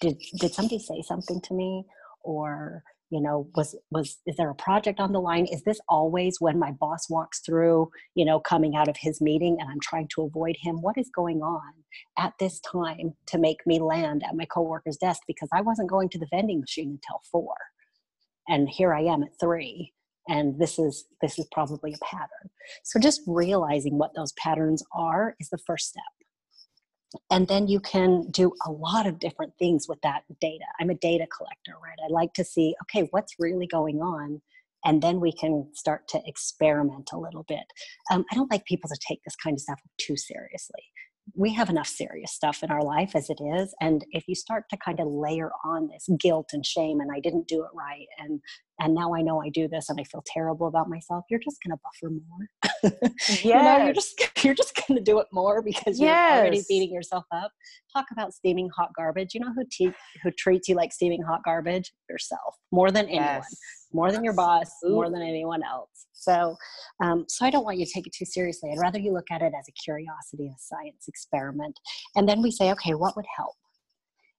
did 0.01 0.21
did 0.39 0.53
somebody 0.53 0.79
say 0.79 1.01
something 1.01 1.41
to 1.41 1.53
me? 1.53 1.85
Or 2.23 2.83
you 3.09 3.21
know 3.21 3.49
was 3.55 3.75
was 3.91 4.17
is 4.25 4.35
there 4.37 4.49
a 4.49 4.55
project 4.55 4.99
on 4.99 5.13
the 5.13 5.21
line? 5.21 5.45
Is 5.45 5.63
this 5.63 5.79
always 5.89 6.37
when 6.39 6.59
my 6.59 6.71
boss 6.71 7.09
walks 7.09 7.41
through 7.45 7.89
you 8.15 8.25
know 8.25 8.39
coming 8.39 8.75
out 8.75 8.87
of 8.87 8.97
his 8.99 9.21
meeting 9.21 9.57
and 9.59 9.69
i'm 9.69 9.79
trying 9.81 10.07
to 10.15 10.23
avoid 10.23 10.55
him? 10.61 10.81
What 10.81 10.97
is 10.97 11.09
going 11.15 11.41
on 11.41 11.73
at 12.17 12.33
this 12.39 12.59
time 12.59 13.13
to 13.27 13.37
make 13.37 13.65
me 13.65 13.79
land 13.79 14.23
at 14.27 14.35
my 14.35 14.45
coworker's 14.45 14.97
desk? 14.97 15.21
Because 15.27 15.49
i 15.53 15.61
wasn't 15.61 15.89
going 15.89 16.09
to 16.09 16.19
the 16.19 16.27
vending 16.31 16.59
machine 16.59 16.89
until 16.91 17.21
4 17.31 17.53
and 18.49 18.69
here 18.69 18.93
i 18.93 19.01
am 19.01 19.23
at 19.23 19.39
3 19.39 19.93
and 20.29 20.59
this 20.59 20.77
is 20.77 21.05
this 21.21 21.39
is 21.39 21.47
probably 21.51 21.93
a 21.93 22.05
pattern. 22.05 22.49
So 22.83 22.99
just 22.99 23.21
realizing 23.27 23.97
what 23.97 24.11
those 24.15 24.33
patterns 24.33 24.83
are 24.93 25.35
is 25.39 25.49
the 25.49 25.59
first 25.65 25.87
step 25.87 26.03
and 27.29 27.47
then 27.47 27.67
you 27.67 27.79
can 27.79 28.29
do 28.31 28.53
a 28.65 28.71
lot 28.71 29.07
of 29.07 29.19
different 29.19 29.53
things 29.57 29.87
with 29.87 29.99
that 30.01 30.23
data. 30.41 30.65
I'm 30.79 30.89
a 30.89 30.95
data 30.95 31.25
collector 31.35 31.73
right? 31.83 31.97
I 32.03 32.11
like 32.11 32.33
to 32.33 32.43
see 32.43 32.75
okay 32.83 33.07
what's 33.11 33.35
really 33.39 33.67
going 33.67 34.01
on? 34.01 34.41
And 34.85 35.01
then 35.01 35.19
we 35.19 35.31
can 35.31 35.69
start 35.73 36.07
to 36.09 36.21
experiment 36.25 37.09
a 37.11 37.17
little 37.17 37.43
bit. 37.47 37.65
Um, 38.11 38.25
i 38.31 38.35
don't 38.35 38.51
like 38.51 38.65
people 38.65 38.89
to 38.89 38.99
take 39.07 39.23
this 39.23 39.35
kind 39.35 39.55
of 39.55 39.61
stuff 39.61 39.79
too 39.97 40.15
seriously 40.15 40.83
we 41.35 41.53
have 41.53 41.69
enough 41.69 41.87
serious 41.87 42.31
stuff 42.31 42.63
in 42.63 42.71
our 42.71 42.83
life 42.83 43.15
as 43.15 43.29
it 43.29 43.39
is 43.41 43.73
and 43.81 44.05
if 44.11 44.27
you 44.27 44.35
start 44.35 44.63
to 44.69 44.77
kind 44.77 44.99
of 44.99 45.07
layer 45.07 45.51
on 45.65 45.87
this 45.87 46.07
guilt 46.19 46.49
and 46.53 46.65
shame 46.65 46.99
and 46.99 47.11
i 47.13 47.19
didn't 47.19 47.47
do 47.47 47.63
it 47.63 47.69
right 47.73 48.07
and 48.19 48.39
and 48.79 48.93
now 48.93 49.13
i 49.13 49.21
know 49.21 49.41
i 49.41 49.49
do 49.49 49.67
this 49.67 49.89
and 49.89 49.99
i 49.99 50.03
feel 50.03 50.23
terrible 50.25 50.67
about 50.67 50.89
myself 50.89 51.25
you're 51.29 51.39
just 51.39 51.57
going 51.63 51.75
to 51.75 51.81
buffer 51.83 52.11
more. 52.11 52.47
Yeah 52.83 53.07
you 53.43 53.53
know, 53.53 53.85
you're 53.85 53.93
just 53.93 54.21
you're 54.43 54.53
just 54.53 54.75
going 54.75 54.97
to 54.97 55.03
do 55.03 55.19
it 55.19 55.27
more 55.31 55.61
because 55.61 55.99
you're 55.99 56.09
yes. 56.09 56.39
already 56.39 56.63
beating 56.67 56.93
yourself 56.93 57.25
up. 57.31 57.51
Talk 57.93 58.05
about 58.11 58.33
steaming 58.33 58.69
hot 58.75 58.89
garbage. 58.95 59.33
You 59.33 59.41
know 59.41 59.53
who 59.53 59.63
te- 59.71 59.95
who 60.23 60.31
treats 60.31 60.67
you 60.67 60.75
like 60.75 60.93
steaming 60.93 61.21
hot 61.21 61.41
garbage? 61.43 61.93
Yourself 62.09 62.55
more 62.71 62.91
than 62.91 63.05
anyone. 63.07 63.25
Yes. 63.25 63.55
More 63.97 64.11
than 64.11 64.23
your 64.23 64.33
boss 64.33 64.69
more 64.83 65.09
than 65.09 65.23
anyone 65.23 65.63
else. 65.63 66.05
So 66.13 66.55
um, 67.03 67.25
so 67.27 67.45
i 67.45 67.49
don't 67.49 67.65
want 67.65 67.79
you 67.79 67.85
to 67.85 67.91
take 67.91 68.05
it 68.05 68.13
too 68.13 68.25
seriously. 68.25 68.69
I'd 68.71 68.79
rather 68.79 68.99
you 68.99 69.11
look 69.11 69.31
at 69.31 69.41
it 69.41 69.53
as 69.59 69.67
a 69.67 69.71
curiosity 69.71 70.47
a 70.47 70.55
science 70.59 71.05
experiment. 71.07 71.75
And 72.15 72.29
then 72.29 72.41
we 72.43 72.51
say 72.51 72.71
okay 72.71 72.93
what 72.93 73.15
would 73.15 73.25
help? 73.35 73.55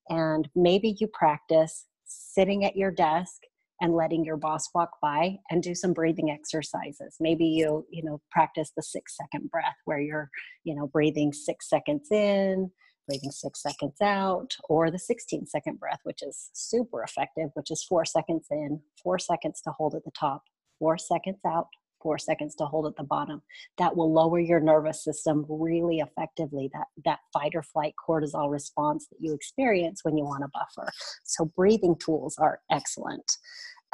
And 0.09 0.49
maybe 0.55 0.97
you 1.01 1.09
practice 1.09 1.87
sitting 2.07 2.65
at 2.65 2.77
your 2.77 2.93
desk 2.93 3.41
and 3.81 3.95
letting 3.95 4.25
your 4.25 4.37
boss 4.37 4.69
walk 4.75 4.91
by 5.03 5.37
and 5.51 5.63
do 5.63 5.75
some 5.75 5.93
breathing 5.93 6.31
exercises. 6.31 7.17
Maybe 7.19 7.45
you 7.45 7.85
you 7.91 8.05
know 8.05 8.21
practice 8.31 8.71
the 8.77 8.83
six 8.83 9.17
second 9.17 9.51
breath 9.51 9.79
where 9.87 10.01
you're 10.01 10.31
you 10.63 10.77
know 10.77 10.87
breathing 10.87 11.33
six 11.33 11.69
seconds 11.69 12.09
in 12.13 12.71
breathing 13.09 13.31
six 13.31 13.63
seconds 13.63 14.01
out 14.03 14.55
or 14.69 14.91
the 14.91 14.99
16 14.99 15.47
second 15.47 15.81
breath 15.81 16.01
which 16.05 16.23
is 16.23 16.51
super 16.53 17.03
effective 17.03 17.51
which 17.55 17.71
is 17.71 17.83
four 17.83 18.05
seconds 18.05 18.47
in 18.51 18.81
four 19.03 19.19
seconds 19.19 19.61
to 19.63 19.71
hold 19.71 19.95
at 19.95 20.05
the 20.05 20.13
top 20.19 20.43
four 20.79 20.99
seconds 20.99 21.39
out 21.47 21.67
four 22.03 22.19
seconds 22.19 22.55
to 22.57 22.65
hold 22.65 22.87
at 22.87 22.97
the 22.97 23.05
bottom. 23.05 23.43
That 23.77 23.97
will 23.97 24.13
lower 24.13 24.39
your 24.39 24.61
nervous 24.61 25.03
system 25.05 25.45
really 25.49 25.99
effectively 25.99 26.71
that 26.73 26.87
that 27.05 27.19
fight 27.33 27.53
or 27.55 27.63
flight 27.63 27.95
cortisol 28.09 28.51
response 28.51 29.07
that 29.09 29.19
you 29.21 29.35
experience 29.35 30.05
when 30.05 30.17
you 30.17 30.25
want 30.25 30.43
to 30.43 30.51
buffer. 30.53 30.91
So 31.25 31.47
breathing 31.57 31.97
tools 31.97 32.37
are 32.39 32.61
excellent. 32.71 33.31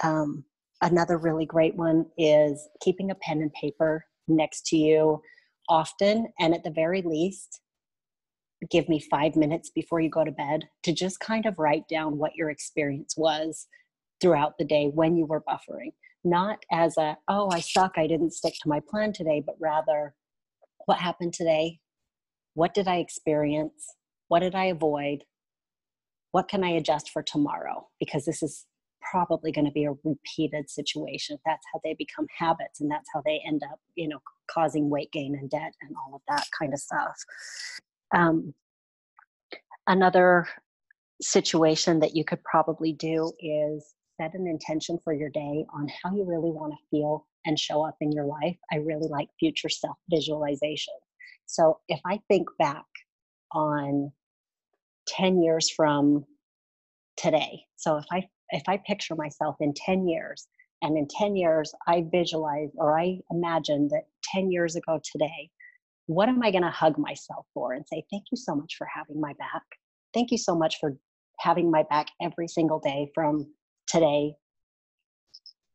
Um, 0.03 0.45
another 0.83 1.19
really 1.19 1.47
great 1.47 1.77
one 1.77 2.07
is 2.19 2.69
keeping 2.83 3.11
a 3.11 3.15
pen 3.17 3.41
and 3.41 3.53
paper 3.53 4.05
next 4.29 4.67
to 4.67 4.77
you 4.77 5.23
often 5.69 6.27
and 6.41 6.55
at 6.55 6.63
the 6.63 6.71
very 6.71 7.03
least 7.03 7.61
give 8.71 8.89
me 8.89 9.01
five 9.01 9.37
minutes 9.37 9.71
before 9.71 10.01
you 10.01 10.09
go 10.09 10.25
to 10.25 10.31
bed 10.31 10.65
to 10.83 10.93
just 10.93 11.21
kind 11.21 11.47
of 11.47 11.59
write 11.59 11.87
down 11.89 12.19
what 12.19 12.35
your 12.35 12.51
experience 12.51 13.15
was 13.17 13.67
throughout 14.21 14.55
the 14.59 14.65
day 14.65 14.91
when 14.93 15.17
you 15.17 15.27
were 15.27 15.43
buffering. 15.43 15.93
Not 16.25 16.59
as 16.73 16.97
a 16.97 17.19
oh 17.29 17.51
i 17.53 17.61
suck 17.61 17.93
i 17.97 18.07
didn't 18.07 18.33
stick 18.33 18.55
to 18.63 18.69
my 18.69 18.81
plan 18.89 19.13
today 19.13 19.43
but 19.45 19.57
rather 19.61 20.15
what 20.87 20.99
happened 20.99 21.33
today? 21.33 21.81
What 22.55 22.75
did 22.75 22.89
i 22.89 22.97
experience? 22.97 23.95
What 24.29 24.41
did 24.41 24.55
i 24.55 24.67
avoid? 24.67 25.25
What 26.33 26.49
can 26.49 26.65
i 26.65 26.71
adjust 26.71 27.11
for 27.11 27.23
tomorrow? 27.23 27.89
Because 28.01 28.25
this 28.25 28.43
is 28.43 28.67
probably 29.11 29.53
going 29.53 29.67
to 29.67 29.71
be 29.71 29.85
a 29.85 29.93
repeated 30.03 30.71
situation. 30.71 31.39
That's 31.45 31.65
how 31.73 31.81
they 31.85 31.95
become 31.95 32.27
habits 32.39 32.81
and 32.81 32.91
that's 32.91 33.09
how 33.13 33.23
they 33.25 33.43
end 33.47 33.63
up 33.71 33.79
you 33.95 34.09
know 34.09 34.21
causing 34.51 34.89
weight 34.89 35.13
gain 35.13 35.37
and 35.39 35.51
debt 35.51 35.73
and 35.83 35.95
all 35.97 36.15
of 36.15 36.23
that 36.29 36.47
kind 36.59 36.73
of 36.73 36.81
stuff 36.81 37.17
um, 38.15 38.55
another 39.87 40.47
situation 41.21 42.01
that 42.01 42.17
you 42.17 42.25
could 42.25 42.43
probably 42.45 42.93
do 42.93 43.33
is 43.41 43.95
set 44.21 44.35
an 44.35 44.47
intention 44.47 44.99
for 45.03 45.13
your 45.13 45.31
day 45.31 45.65
on 45.75 45.89
how 46.03 46.15
you 46.15 46.25
really 46.25 46.51
want 46.51 46.73
to 46.73 46.79
feel 46.91 47.27
and 47.47 47.59
show 47.59 47.85
up 47.85 47.97
in 48.01 48.13
your 48.13 48.27
life. 48.27 48.57
I 48.73 48.77
really 48.77 49.09
like 49.09 49.29
future 49.39 49.69
self 49.69 49.97
visualization. 50.11 50.95
So 51.47 51.79
if 51.89 52.01
I 52.07 52.21
think 52.29 52.49
back 52.59 52.85
on 53.53 54.13
10 55.09 55.43
years 55.43 55.71
from 55.71 56.25
today, 57.17 57.65
so 57.77 57.97
if 57.97 58.07
I 58.11 58.29
if 58.51 58.63
I 58.69 58.79
picture 58.87 59.15
myself 59.15 59.57
in 59.61 59.73
10 59.75 60.07
years 60.07 60.47
and 60.83 60.97
in 60.97 61.09
10 61.09 61.37
years 61.37 61.75
I 61.87 62.05
visualize 62.11 62.71
or 62.77 62.99
I 62.99 63.19
imagine 63.31 63.89
that 63.89 64.05
10 64.33 64.51
years 64.51 64.77
ago 64.77 65.01
today, 65.13 65.51
what 66.07 66.29
am 66.29 66.43
I 66.43 66.51
going 66.51 66.63
to 66.63 66.71
hug 66.71 66.99
myself 66.99 67.47
for 67.55 67.73
and 67.73 67.85
say, 67.87 68.05
thank 68.11 68.25
you 68.31 68.37
so 68.37 68.55
much 68.55 68.75
for 68.77 68.87
having 68.95 69.21
my 69.21 69.33
back. 69.35 69.63
Thank 70.13 70.31
you 70.31 70.39
so 70.39 70.55
much 70.55 70.77
for 70.81 70.97
having 71.41 71.71
my 71.71 71.85
back 71.89 72.09
every 72.23 72.49
single 72.49 72.79
day 72.79 73.11
from 73.15 73.47
today 73.87 74.35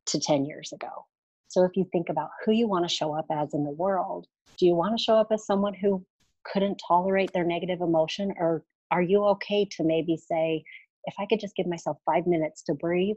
to 0.08 0.20
10 0.20 0.46
years 0.46 0.72
ago. 0.74 1.06
So 1.48 1.64
if 1.64 1.72
you 1.76 1.86
think 1.92 2.10
about 2.10 2.30
who 2.46 2.52
you 2.52 2.68
want 2.68 2.88
to 2.88 2.94
show 2.94 3.14
up 3.16 3.26
as 3.32 3.54
in 3.54 3.64
the 3.64 3.72
world, 3.72 4.28
do 4.58 4.66
you 4.66 4.76
want 4.76 4.98
to 4.98 5.04
show 5.04 5.16
up 5.16 5.30
as 5.32 5.46
someone 5.46 5.74
who 5.74 6.06
couldn't 6.46 6.82
tolerate 6.88 7.34
their 7.34 7.44
negative 7.44 7.82
emotion? 7.82 8.34
Or 8.38 8.64
are 8.92 9.02
you 9.02 9.24
okay 9.26 9.68
to 9.72 9.84
maybe 9.84 10.16
say, 10.16 10.64
if 11.06 11.16
I 11.20 11.26
could 11.26 11.40
just 11.40 11.56
give 11.56 11.66
myself 11.66 11.98
five 12.06 12.28
minutes 12.28 12.64
to 12.64 12.74
breathe 12.76 13.16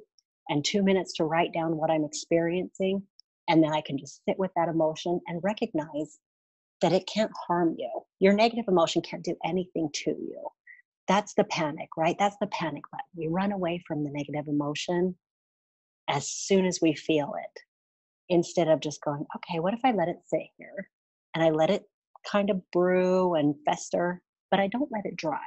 and 0.48 0.64
two 0.64 0.82
minutes 0.82 1.12
to 1.14 1.24
write 1.24 1.52
down 1.52 1.76
what 1.76 1.90
I'm 1.90 2.04
experiencing, 2.04 3.02
and 3.48 3.62
then 3.62 3.72
I 3.72 3.82
can 3.82 3.98
just 3.98 4.22
sit 4.26 4.38
with 4.38 4.50
that 4.56 4.68
emotion 4.68 5.20
and 5.26 5.42
recognize 5.42 6.18
that 6.82 6.92
it 6.92 7.08
can't 7.12 7.32
harm 7.46 7.74
you. 7.78 7.90
Your 8.20 8.34
negative 8.34 8.66
emotion 8.68 9.02
can't 9.02 9.24
do 9.24 9.36
anything 9.44 9.88
to 10.04 10.10
you 10.10 10.42
that's 11.08 11.34
the 11.34 11.44
panic, 11.44 11.88
right? 11.96 12.16
That's 12.18 12.36
the 12.40 12.46
panic 12.48 12.84
button. 12.90 13.04
We 13.16 13.28
run 13.28 13.52
away 13.52 13.82
from 13.86 14.04
the 14.04 14.10
negative 14.10 14.48
emotion 14.48 15.16
as 16.08 16.28
soon 16.28 16.66
as 16.66 16.80
we 16.80 16.94
feel 16.94 17.34
it 17.38 17.60
instead 18.28 18.68
of 18.68 18.80
just 18.80 19.02
going, 19.02 19.26
okay, 19.36 19.58
what 19.58 19.74
if 19.74 19.80
I 19.84 19.92
let 19.92 20.08
it 20.08 20.16
sit 20.26 20.42
here 20.56 20.88
and 21.34 21.42
I 21.42 21.50
let 21.50 21.70
it 21.70 21.84
kind 22.30 22.50
of 22.50 22.62
brew 22.70 23.34
and 23.34 23.54
fester, 23.66 24.22
but 24.50 24.60
I 24.60 24.68
don't 24.68 24.90
let 24.92 25.04
it 25.04 25.16
drive? 25.16 25.38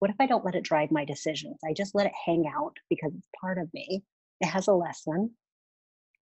What 0.00 0.10
if 0.10 0.16
I 0.18 0.26
don't 0.26 0.44
let 0.44 0.54
it 0.54 0.64
drive 0.64 0.90
my 0.90 1.04
decisions? 1.04 1.58
I 1.64 1.72
just 1.72 1.94
let 1.94 2.06
it 2.06 2.12
hang 2.26 2.44
out 2.52 2.76
because 2.88 3.12
it's 3.14 3.28
part 3.40 3.58
of 3.58 3.72
me. 3.72 4.02
It 4.40 4.46
has 4.46 4.68
a 4.68 4.72
lesson. 4.72 5.30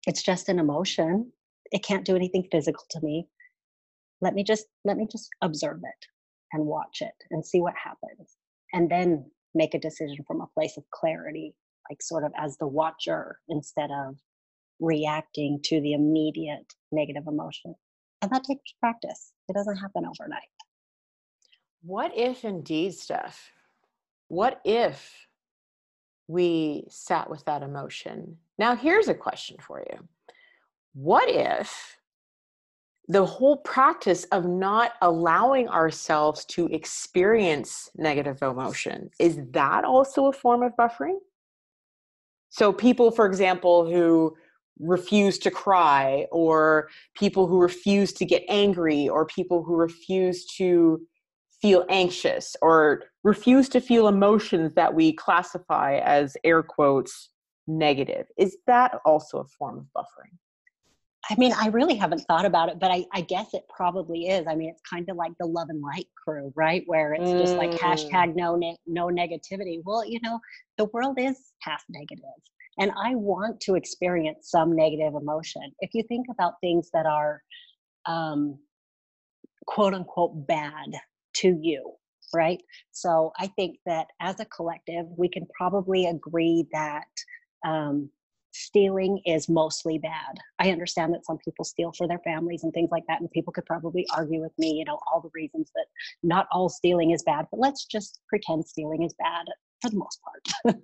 It's 0.07 0.23
just 0.23 0.49
an 0.49 0.59
emotion. 0.59 1.33
It 1.73 1.83
can't 1.83 2.05
do 2.05 2.17
anything 2.17 2.47
physical 2.51 2.85
to 2.91 3.01
me. 3.01 3.27
Let 4.21 4.35
me 4.35 4.45
just 4.45 4.67
let 4.85 4.97
me 4.97 5.07
just 5.11 5.29
observe 5.43 5.79
it 5.79 6.07
and 6.53 6.67
watch 6.67 6.99
it 7.01 7.15
and 7.31 7.45
see 7.45 7.61
what 7.61 7.75
happens 7.83 8.37
and 8.73 8.91
then 8.91 9.31
make 9.55 9.75
a 9.75 9.79
decision 9.79 10.25
from 10.27 10.41
a 10.41 10.49
place 10.55 10.77
of 10.77 10.85
clarity, 10.91 11.55
like 11.89 12.03
sort 12.03 12.25
of 12.25 12.33
as 12.37 12.57
the 12.59 12.67
watcher 12.67 13.39
instead 13.49 13.91
of 13.91 14.17
reacting 14.81 15.61
to 15.65 15.81
the 15.81 15.93
immediate 15.93 16.73
negative 16.93 17.25
emotion. 17.27 17.75
And 18.23 18.31
that 18.33 18.45
takes 18.45 18.73
practice. 18.81 19.33
It 19.49 19.55
doesn't 19.55 19.77
happen 19.77 20.05
overnight. 20.05 20.43
What 21.83 22.17
if 22.17 22.45
indeed, 22.45 22.95
Steph? 22.95 23.53
What 24.29 24.61
if 24.65 25.29
we 26.27 26.87
sat 26.89 27.29
with 27.29 27.45
that 27.45 27.63
emotion? 27.63 28.39
Now, 28.59 28.75
here's 28.75 29.09
a 29.09 29.15
question 29.15 29.59
for 29.61 29.85
you. 29.91 30.09
What 30.95 31.29
if 31.29 31.99
the 33.09 33.25
whole 33.25 33.59
practice 33.59 34.25
of 34.25 34.47
not 34.47 34.93
allowing 35.03 35.69
ourselves 35.69 36.45
to 36.47 36.67
experience 36.69 37.91
negative 37.97 38.41
emotion 38.43 39.11
is 39.19 39.41
that 39.51 39.85
also 39.85 40.27
a 40.27 40.33
form 40.33 40.63
of 40.63 40.73
buffering? 40.79 41.19
So 42.49 42.73
people 42.73 43.11
for 43.11 43.27
example 43.27 43.91
who 43.91 44.37
refuse 44.81 45.39
to 45.39 45.51
cry 45.51 46.27
or 46.33 46.89
people 47.15 47.47
who 47.47 47.61
refuse 47.61 48.13
to 48.13 48.25
get 48.25 48.43
angry 48.49 49.09
or 49.09 49.27
people 49.27 49.63
who 49.63 49.77
refuse 49.77 50.47
to 50.47 51.01
feel 51.61 51.85
anxious 51.89 52.57
or 52.61 53.05
refuse 53.23 53.69
to 53.69 53.81
feel 53.81 54.09
emotions 54.09 54.75
that 54.75 54.95
we 54.95 55.13
classify 55.13 55.99
as 55.99 56.37
air 56.45 56.63
quotes 56.63 57.31
negative 57.67 58.27
is 58.37 58.57
that 58.67 58.99
also 59.05 59.39
a 59.39 59.47
form 59.47 59.79
of 59.79 59.85
buffering 59.97 60.37
I 61.31 61.37
mean, 61.39 61.53
I 61.59 61.69
really 61.69 61.95
haven't 61.95 62.21
thought 62.21 62.45
about 62.45 62.69
it, 62.69 62.79
but 62.79 62.91
I, 62.91 63.07
I 63.13 63.23
guess 63.23 63.55
it 63.55 63.65
probably 63.75 64.29
is. 64.29 64.47
I 64.47 64.55
mean, 64.55 64.71
it's 64.71 64.83
kind 64.89 65.09
of 65.09 65.17
like 65.17 65.33
the 65.41 65.47
love 65.47 65.69
and 65.71 65.81
light 65.81 66.07
crew, 66.23 66.53
right? 66.55 66.83
Where 66.87 67.15
it's 67.15 67.31
mm. 67.31 67.41
just 67.41 67.57
like 67.57 67.71
mm. 67.71 67.79
hashtag 67.79 68.37
no 68.37 68.57
ne- 68.57 68.79
no 68.87 69.07
negativity. 69.07 69.81
Well, 69.85 70.05
you 70.07 70.21
know, 70.23 70.39
the 70.77 70.87
world 70.87 71.19
is 71.19 71.53
half 71.61 71.83
negative, 71.89 72.25
and 72.79 72.93
I 73.03 73.15
want 73.15 73.61
to 73.61 73.75
experience 73.75 74.51
some 74.51 74.77
negative 74.77 75.15
emotion. 75.15 75.63
If 75.81 75.91
you 75.95 76.03
think 76.09 76.27
about 76.31 76.55
things 76.61 76.91
that 76.93 77.07
are, 77.07 77.43
um, 78.07 78.59
quote 79.67 79.95
unquote, 79.95 80.47
bad 80.47 80.93
to 81.37 81.59
you, 81.61 81.93
right? 82.35 82.61
So 82.93 83.33
I 83.39 83.47
think 83.47 83.79
that 83.87 84.09
as 84.21 84.41
a 84.41 84.45
collective, 84.47 85.07
we 85.17 85.29
can 85.29 85.47
probably 85.57 86.07
agree 86.07 86.67
that 86.73 87.07
um, 87.67 88.11
stealing 88.55 89.21
is 89.27 89.49
mostly 89.49 89.99
bad. 89.99 90.39
I 90.61 90.71
understand 90.71 91.13
that 91.13 91.27
some 91.27 91.39
people 91.39 91.65
steal 91.65 91.93
for 91.93 92.07
their 92.07 92.21
families 92.21 92.63
and 92.63 92.73
things 92.73 92.91
like 92.91 93.03
that, 93.09 93.21
and 93.21 93.31
people 93.31 93.53
could 93.53 93.67
probably 93.67 94.07
argue 94.15 94.41
with 94.41 94.53
me, 94.59 94.73
you 94.73 94.85
know, 94.85 94.99
all 95.13 95.21
the 95.21 95.31
reasons 95.35 95.71
that 95.75 95.87
not 96.23 96.47
all 96.53 96.69
stealing 96.69 97.11
is 97.11 97.23
bad, 97.25 97.47
but 97.51 97.61
let's 97.61 97.85
just 97.85 98.21
pretend 98.29 98.65
stealing 98.65 99.03
is 99.03 99.15
bad 99.15 99.45
for 99.83 99.91
the 99.91 99.97
most 99.97 100.21
part. 100.23 100.79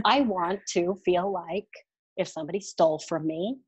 I 0.04 0.20
want 0.22 0.60
to 0.70 0.94
feel 1.04 1.30
like 1.32 1.68
if 2.16 2.28
somebody 2.28 2.60
stole 2.60 3.00
from 3.00 3.26
me, 3.26 3.58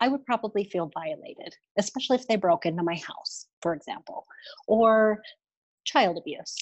I 0.00 0.08
would 0.08 0.24
probably 0.26 0.64
feel 0.64 0.90
violated, 0.92 1.54
especially 1.78 2.16
if 2.16 2.26
they 2.26 2.36
broke 2.36 2.66
into 2.66 2.82
my 2.82 2.96
house, 2.96 3.46
for 3.62 3.74
example. 3.74 4.26
Or 4.66 5.20
child 5.84 6.18
abuse. 6.18 6.56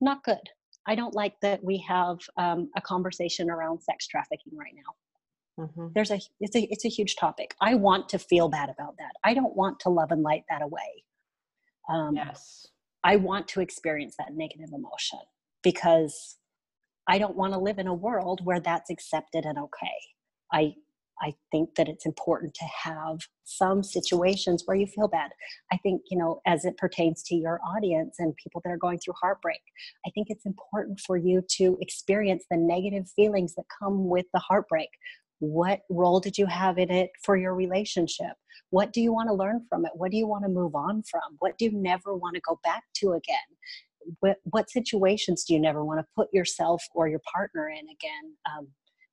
Not 0.00 0.24
good. 0.24 0.40
I 0.86 0.94
don't 0.94 1.14
like 1.14 1.34
that 1.42 1.62
we 1.62 1.78
have 1.88 2.18
um, 2.36 2.70
a 2.76 2.80
conversation 2.80 3.50
around 3.50 3.80
sex 3.80 4.06
trafficking 4.06 4.52
right 4.56 4.74
now. 4.74 5.64
Mm-hmm. 5.64 5.88
There's 5.94 6.10
a 6.10 6.20
it's 6.40 6.56
a 6.56 6.62
it's 6.70 6.84
a 6.84 6.88
huge 6.88 7.16
topic. 7.16 7.54
I 7.60 7.74
want 7.74 8.08
to 8.10 8.18
feel 8.18 8.48
bad 8.48 8.70
about 8.70 8.96
that. 8.98 9.12
I 9.24 9.34
don't 9.34 9.54
want 9.54 9.78
to 9.80 9.90
love 9.90 10.10
and 10.10 10.22
light 10.22 10.44
that 10.48 10.62
away. 10.62 11.04
Um, 11.88 12.16
yes, 12.16 12.66
I 13.04 13.16
want 13.16 13.48
to 13.48 13.60
experience 13.60 14.14
that 14.18 14.34
negative 14.34 14.70
emotion 14.72 15.18
because 15.62 16.36
I 17.06 17.18
don't 17.18 17.36
want 17.36 17.52
to 17.52 17.58
live 17.58 17.78
in 17.78 17.86
a 17.86 17.94
world 17.94 18.40
where 18.44 18.60
that's 18.60 18.90
accepted 18.90 19.44
and 19.44 19.58
okay. 19.58 19.88
I 20.52 20.74
I 21.22 21.34
think 21.50 21.74
that 21.76 21.88
it's 21.88 22.06
important 22.06 22.54
to 22.54 22.64
have 22.84 23.18
some 23.44 23.82
situations 23.82 24.62
where 24.64 24.76
you 24.76 24.86
feel 24.86 25.08
bad. 25.08 25.30
I 25.72 25.76
think, 25.78 26.02
you 26.10 26.18
know, 26.18 26.40
as 26.46 26.64
it 26.64 26.78
pertains 26.78 27.22
to 27.24 27.34
your 27.34 27.60
audience 27.66 28.16
and 28.18 28.34
people 28.36 28.60
that 28.64 28.70
are 28.70 28.78
going 28.78 28.98
through 28.98 29.14
heartbreak, 29.20 29.60
I 30.06 30.10
think 30.10 30.28
it's 30.30 30.46
important 30.46 31.00
for 31.00 31.16
you 31.16 31.42
to 31.56 31.76
experience 31.80 32.44
the 32.50 32.56
negative 32.56 33.06
feelings 33.14 33.54
that 33.56 33.64
come 33.78 34.08
with 34.08 34.26
the 34.32 34.40
heartbreak. 34.40 34.88
What 35.40 35.80
role 35.90 36.20
did 36.20 36.38
you 36.38 36.46
have 36.46 36.78
in 36.78 36.90
it 36.90 37.10
for 37.24 37.36
your 37.36 37.54
relationship? 37.54 38.32
What 38.70 38.92
do 38.92 39.00
you 39.00 39.12
want 39.12 39.28
to 39.28 39.34
learn 39.34 39.64
from 39.68 39.84
it? 39.84 39.92
What 39.94 40.10
do 40.10 40.16
you 40.16 40.26
want 40.26 40.44
to 40.44 40.50
move 40.50 40.74
on 40.74 41.02
from? 41.10 41.36
What 41.38 41.58
do 41.58 41.64
you 41.64 41.72
never 41.72 42.14
want 42.14 42.34
to 42.36 42.42
go 42.46 42.58
back 42.62 42.84
to 42.96 43.12
again? 43.12 43.38
What, 44.20 44.38
what 44.44 44.70
situations 44.70 45.44
do 45.44 45.54
you 45.54 45.60
never 45.60 45.84
want 45.84 46.00
to 46.00 46.06
put 46.16 46.28
yourself 46.32 46.82
or 46.94 47.08
your 47.08 47.20
partner 47.32 47.68
in 47.68 47.84
again? 47.88 48.36
Um, 48.50 48.68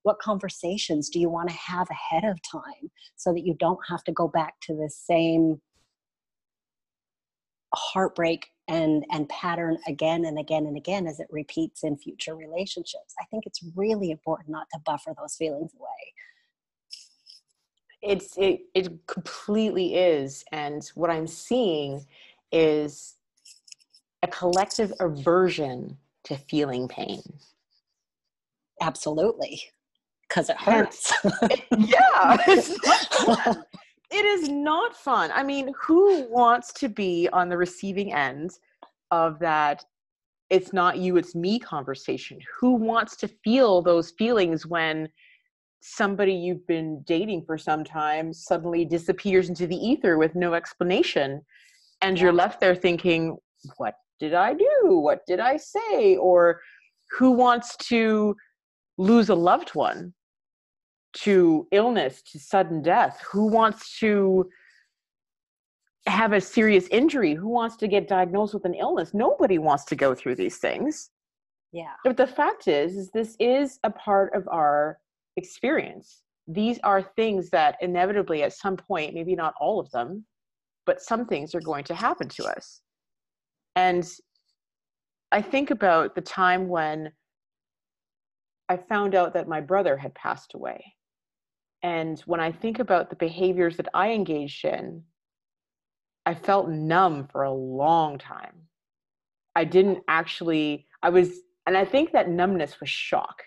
what 0.07 0.19
conversations 0.19 1.09
do 1.09 1.19
you 1.19 1.29
want 1.29 1.49
to 1.49 1.55
have 1.55 1.85
ahead 1.89 2.23
of 2.23 2.39
time 2.49 2.89
so 3.17 3.33
that 3.33 3.45
you 3.45 3.53
don't 3.59 3.81
have 3.89 4.05
to 4.05 4.13
go 4.13 4.25
back 4.25 4.53
to 4.61 4.73
the 4.73 4.89
same 4.89 5.59
heartbreak 7.75 8.47
and 8.69 9.05
and 9.11 9.27
pattern 9.27 9.77
again 9.85 10.23
and 10.23 10.39
again 10.39 10.65
and 10.65 10.77
again 10.77 11.07
as 11.07 11.19
it 11.19 11.27
repeats 11.29 11.83
in 11.83 11.97
future 11.97 12.35
relationships? 12.35 13.13
I 13.19 13.25
think 13.25 13.45
it's 13.45 13.59
really 13.75 14.09
important 14.09 14.49
not 14.49 14.67
to 14.73 14.79
buffer 14.85 15.13
those 15.19 15.35
feelings 15.35 15.73
away. 15.77 16.13
It's 18.01 18.37
it 18.37 18.61
it 18.73 19.05
completely 19.07 19.95
is 19.95 20.45
and 20.53 20.89
what 20.95 21.09
i'm 21.09 21.27
seeing 21.27 22.05
is 22.53 23.15
a 24.23 24.27
collective 24.27 24.93
aversion 25.01 25.97
to 26.23 26.37
feeling 26.37 26.87
pain. 26.87 27.21
Absolutely 28.81 29.61
because 30.27 30.49
it 30.49 30.57
hurts. 30.57 31.13
it, 31.43 31.63
yeah. 31.77 32.37
it 34.11 34.25
is 34.25 34.49
not 34.49 34.95
fun. 34.95 35.31
I 35.33 35.43
mean, 35.43 35.71
who 35.79 36.27
wants 36.29 36.73
to 36.73 36.89
be 36.89 37.29
on 37.33 37.49
the 37.49 37.57
receiving 37.57 38.13
end 38.13 38.51
of 39.11 39.39
that 39.39 39.83
it's 40.49 40.71
not 40.71 40.97
you, 40.97 41.17
it's 41.17 41.35
me 41.35 41.59
conversation? 41.59 42.39
Who 42.59 42.75
wants 42.75 43.17
to 43.17 43.27
feel 43.43 43.81
those 43.81 44.11
feelings 44.11 44.65
when 44.65 45.09
somebody 45.81 46.33
you've 46.33 46.65
been 46.67 47.03
dating 47.05 47.43
for 47.45 47.57
some 47.57 47.83
time 47.83 48.33
suddenly 48.33 48.85
disappears 48.85 49.49
into 49.49 49.67
the 49.67 49.75
ether 49.75 50.17
with 50.17 50.35
no 50.35 50.53
explanation? 50.53 51.41
And 52.01 52.19
you're 52.19 52.33
left 52.33 52.59
there 52.61 52.75
thinking, 52.75 53.37
what 53.75 53.95
did 54.19 54.33
I 54.33 54.53
do? 54.53 54.99
What 54.99 55.19
did 55.27 55.39
I 55.39 55.57
say? 55.57 56.15
Or 56.15 56.61
who 57.17 57.31
wants 57.31 57.75
to 57.87 58.35
lose 58.97 59.29
a 59.29 59.35
loved 59.35 59.69
one 59.71 60.13
to 61.23 61.67
illness 61.71 62.21
to 62.31 62.39
sudden 62.39 62.81
death. 62.81 63.21
Who 63.31 63.47
wants 63.47 63.99
to 63.99 64.49
have 66.05 66.33
a 66.33 66.41
serious 66.41 66.87
injury? 66.87 67.33
Who 67.33 67.49
wants 67.49 67.75
to 67.77 67.87
get 67.87 68.07
diagnosed 68.07 68.53
with 68.53 68.65
an 68.65 68.73
illness? 68.73 69.13
Nobody 69.13 69.57
wants 69.57 69.85
to 69.85 69.95
go 69.95 70.15
through 70.15 70.35
these 70.35 70.57
things. 70.57 71.09
Yeah. 71.71 71.93
But 72.03 72.17
the 72.17 72.27
fact 72.27 72.67
is 72.67 72.95
is 72.95 73.11
this 73.11 73.35
is 73.39 73.79
a 73.83 73.91
part 73.91 74.33
of 74.33 74.47
our 74.47 74.99
experience. 75.35 76.23
These 76.47 76.79
are 76.83 77.01
things 77.01 77.49
that 77.49 77.75
inevitably 77.81 78.43
at 78.43 78.53
some 78.53 78.77
point 78.77 79.13
maybe 79.13 79.35
not 79.35 79.53
all 79.59 79.79
of 79.79 79.91
them 79.91 80.25
but 80.87 81.01
some 81.01 81.25
things 81.25 81.53
are 81.53 81.59
going 81.59 81.83
to 81.83 81.93
happen 81.93 82.29
to 82.29 82.45
us. 82.45 82.81
And 83.75 84.09
i 85.31 85.41
think 85.41 85.71
about 85.71 86.15
the 86.15 86.21
time 86.21 86.69
when 86.69 87.11
i 88.69 88.77
found 88.77 89.13
out 89.13 89.33
that 89.33 89.47
my 89.47 89.59
brother 89.59 89.97
had 89.97 90.13
passed 90.15 90.53
away 90.53 90.81
and 91.83 92.19
when 92.21 92.39
I 92.39 92.51
think 92.51 92.79
about 92.79 93.09
the 93.09 93.15
behaviors 93.15 93.77
that 93.77 93.89
I 93.93 94.11
engaged 94.11 94.65
in, 94.65 95.03
I 96.25 96.33
felt 96.33 96.69
numb 96.69 97.27
for 97.31 97.43
a 97.43 97.53
long 97.53 98.17
time. 98.17 98.67
I 99.55 99.63
didn't 99.63 99.99
actually, 100.07 100.87
I 101.01 101.09
was, 101.09 101.39
and 101.65 101.77
I 101.77 101.85
think 101.85 102.11
that 102.11 102.29
numbness 102.29 102.79
was 102.79 102.89
shock. 102.89 103.43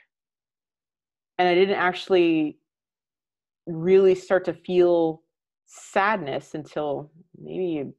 And 1.38 1.48
I 1.48 1.54
didn't 1.54 1.76
actually 1.76 2.58
really 3.66 4.14
start 4.14 4.44
to 4.46 4.54
feel 4.54 5.22
sadness 5.66 6.54
until 6.54 7.10
maybe 7.38 7.80
a 7.80 7.90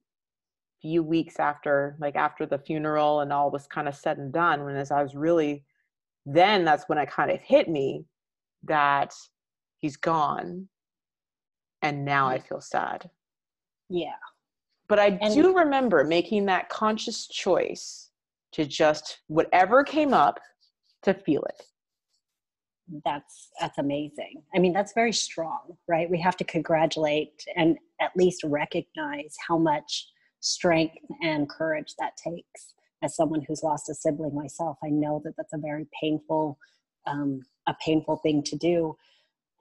few 0.82 1.04
weeks 1.04 1.40
after, 1.40 1.96
like 2.00 2.16
after 2.16 2.46
the 2.46 2.58
funeral 2.58 3.22
and 3.22 3.32
all 3.32 3.52
was 3.52 3.68
kind 3.68 3.88
of 3.88 3.96
said 3.96 4.18
and 4.18 4.32
done. 4.34 4.64
When 4.64 4.76
as 4.76 4.92
I 4.92 5.04
was 5.04 5.16
really, 5.16 5.64
then 6.26 6.66
that's 6.66 6.88
when 6.88 6.98
it 6.98 7.10
kind 7.10 7.32
of 7.32 7.40
hit 7.40 7.70
me 7.70 8.06
that 8.64 9.14
he's 9.82 9.98
gone 9.98 10.68
and 11.82 12.06
now 12.06 12.28
i 12.28 12.40
feel 12.40 12.62
sad. 12.62 13.10
Yeah. 13.90 14.22
But 14.88 15.00
i 15.00 15.18
and 15.22 15.34
do 15.34 15.56
remember 15.58 16.04
making 16.04 16.46
that 16.46 16.70
conscious 16.70 17.28
choice 17.28 18.10
to 18.54 18.66
just 18.66 19.20
whatever 19.28 19.84
came 19.84 20.14
up 20.14 20.40
to 21.04 21.14
feel 21.14 21.44
it. 21.44 21.64
That's 23.06 23.50
that's 23.60 23.78
amazing. 23.78 24.44
I 24.56 24.60
mean 24.60 24.74
that's 24.74 24.94
very 24.94 25.14
strong 25.14 25.78
right? 25.88 26.10
We 26.10 26.20
have 26.22 26.38
to 26.38 26.44
congratulate 26.44 27.44
and 27.56 27.78
at 28.00 28.12
least 28.16 28.44
recognize 28.44 29.36
how 29.48 29.58
much 29.58 30.08
strength 30.40 30.96
and 31.22 31.50
courage 31.50 31.94
that 32.00 32.14
takes. 32.18 32.74
As 33.04 33.16
someone 33.16 33.42
who's 33.48 33.64
lost 33.64 33.90
a 33.90 33.96
sibling 33.96 34.36
myself 34.36 34.78
i 34.84 34.90
know 34.90 35.22
that 35.24 35.34
that's 35.36 35.54
a 35.54 35.58
very 35.58 35.88
painful 36.00 36.60
um, 37.08 37.42
a 37.68 37.76
painful 37.84 38.18
thing 38.18 38.44
to 38.44 38.56
do 38.56 38.96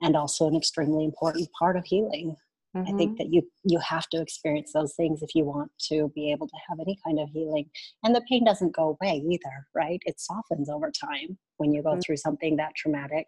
and 0.01 0.15
also 0.15 0.47
an 0.47 0.55
extremely 0.55 1.05
important 1.05 1.49
part 1.57 1.77
of 1.77 1.85
healing. 1.85 2.35
Mm-hmm. 2.75 2.93
I 2.93 2.97
think 2.97 3.11
mm-hmm. 3.11 3.17
that 3.17 3.33
you 3.33 3.41
you 3.63 3.79
have 3.79 4.07
to 4.09 4.21
experience 4.21 4.71
those 4.73 4.93
things 4.95 5.21
if 5.21 5.35
you 5.35 5.43
want 5.43 5.71
to 5.89 6.09
be 6.15 6.31
able 6.31 6.47
to 6.47 6.55
have 6.69 6.79
any 6.79 6.97
kind 7.05 7.19
of 7.19 7.29
healing. 7.29 7.69
And 8.03 8.15
the 8.15 8.23
pain 8.29 8.45
doesn't 8.45 8.75
go 8.75 8.97
away 9.01 9.21
either, 9.29 9.67
right? 9.75 10.01
It 10.05 10.19
softens 10.19 10.69
over 10.69 10.89
time 10.89 11.37
when 11.57 11.73
you 11.73 11.83
go 11.83 11.91
mm-hmm. 11.91 11.99
through 11.99 12.17
something 12.17 12.55
that 12.57 12.75
traumatic 12.75 13.27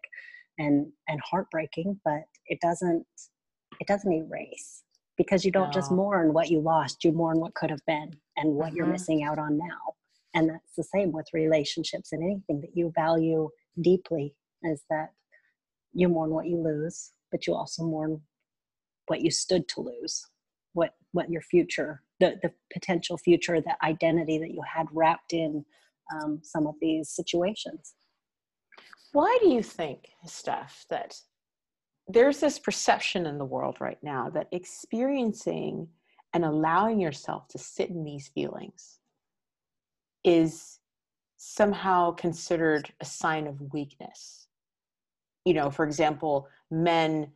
and 0.58 0.86
and 1.08 1.20
heartbreaking, 1.20 2.00
but 2.04 2.22
it 2.46 2.58
doesn't 2.60 3.04
it 3.80 3.86
doesn't 3.86 4.12
erase 4.12 4.82
because 5.16 5.44
you 5.44 5.52
don't 5.52 5.68
no. 5.68 5.72
just 5.72 5.92
mourn 5.92 6.32
what 6.32 6.50
you 6.50 6.60
lost, 6.60 7.04
you 7.04 7.12
mourn 7.12 7.38
what 7.38 7.54
could 7.54 7.70
have 7.70 7.84
been 7.86 8.10
and 8.36 8.54
what 8.54 8.68
mm-hmm. 8.68 8.76
you're 8.76 8.86
missing 8.86 9.22
out 9.22 9.38
on 9.38 9.58
now. 9.58 9.94
And 10.34 10.50
that's 10.50 10.74
the 10.76 10.84
same 10.84 11.12
with 11.12 11.26
relationships 11.32 12.12
and 12.12 12.22
anything 12.22 12.60
that 12.60 12.74
you 12.74 12.92
value 12.94 13.50
deeply 13.80 14.34
is 14.64 14.82
that 14.90 15.10
you 15.94 16.08
mourn 16.08 16.30
what 16.30 16.46
you 16.46 16.58
lose, 16.58 17.12
but 17.30 17.46
you 17.46 17.54
also 17.54 17.84
mourn 17.84 18.20
what 19.06 19.20
you 19.20 19.30
stood 19.30 19.68
to 19.68 19.80
lose, 19.80 20.26
what 20.72 20.94
what 21.12 21.30
your 21.30 21.42
future, 21.42 22.02
the 22.20 22.36
the 22.42 22.52
potential 22.72 23.16
future, 23.16 23.60
the 23.60 23.76
identity 23.84 24.38
that 24.38 24.50
you 24.50 24.62
had 24.62 24.86
wrapped 24.92 25.32
in 25.32 25.64
um, 26.14 26.40
some 26.42 26.66
of 26.66 26.74
these 26.80 27.10
situations. 27.10 27.94
Why 29.12 29.38
do 29.40 29.48
you 29.48 29.62
think, 29.62 30.08
Steph, 30.26 30.86
that 30.90 31.16
there's 32.08 32.40
this 32.40 32.58
perception 32.58 33.26
in 33.26 33.38
the 33.38 33.44
world 33.44 33.76
right 33.80 33.98
now 34.02 34.28
that 34.30 34.48
experiencing 34.52 35.88
and 36.32 36.44
allowing 36.44 37.00
yourself 37.00 37.46
to 37.48 37.58
sit 37.58 37.90
in 37.90 38.04
these 38.04 38.28
feelings 38.28 38.98
is 40.24 40.80
somehow 41.36 42.10
considered 42.10 42.92
a 43.00 43.04
sign 43.04 43.46
of 43.46 43.72
weakness? 43.72 44.43
You 45.44 45.54
know 45.54 45.70
for 45.70 45.84
example 45.84 46.48
men 46.70 47.30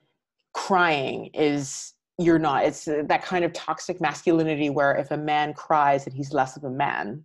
crying 0.54 1.30
is 1.34 1.94
you're 2.18 2.38
not 2.38 2.64
it's 2.64 2.84
that 2.84 3.22
kind 3.22 3.44
of 3.44 3.52
toxic 3.52 4.00
masculinity 4.00 4.70
where 4.70 4.96
if 4.96 5.10
a 5.10 5.16
man 5.16 5.54
cries 5.54 6.06
and 6.06 6.14
he's 6.14 6.32
less 6.32 6.56
of 6.56 6.64
a 6.64 6.70
man. 6.70 7.24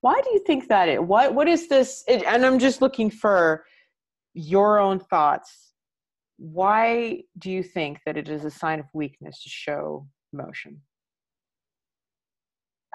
Why 0.00 0.20
do 0.22 0.30
you 0.32 0.40
think 0.40 0.68
that 0.68 0.88
it 0.88 1.02
what 1.02 1.34
what 1.34 1.48
is 1.48 1.68
this 1.68 2.04
it, 2.08 2.22
and 2.24 2.44
i'm 2.44 2.58
just 2.58 2.80
looking 2.82 3.10
for 3.10 3.64
your 4.34 4.78
own 4.78 4.98
thoughts. 4.98 5.72
Why 6.36 7.22
do 7.38 7.50
you 7.50 7.62
think 7.62 8.00
that 8.04 8.18
it 8.18 8.28
is 8.28 8.44
a 8.44 8.50
sign 8.50 8.80
of 8.80 8.86
weakness 8.92 9.42
to 9.42 9.48
show 9.48 10.06
emotion 10.32 10.82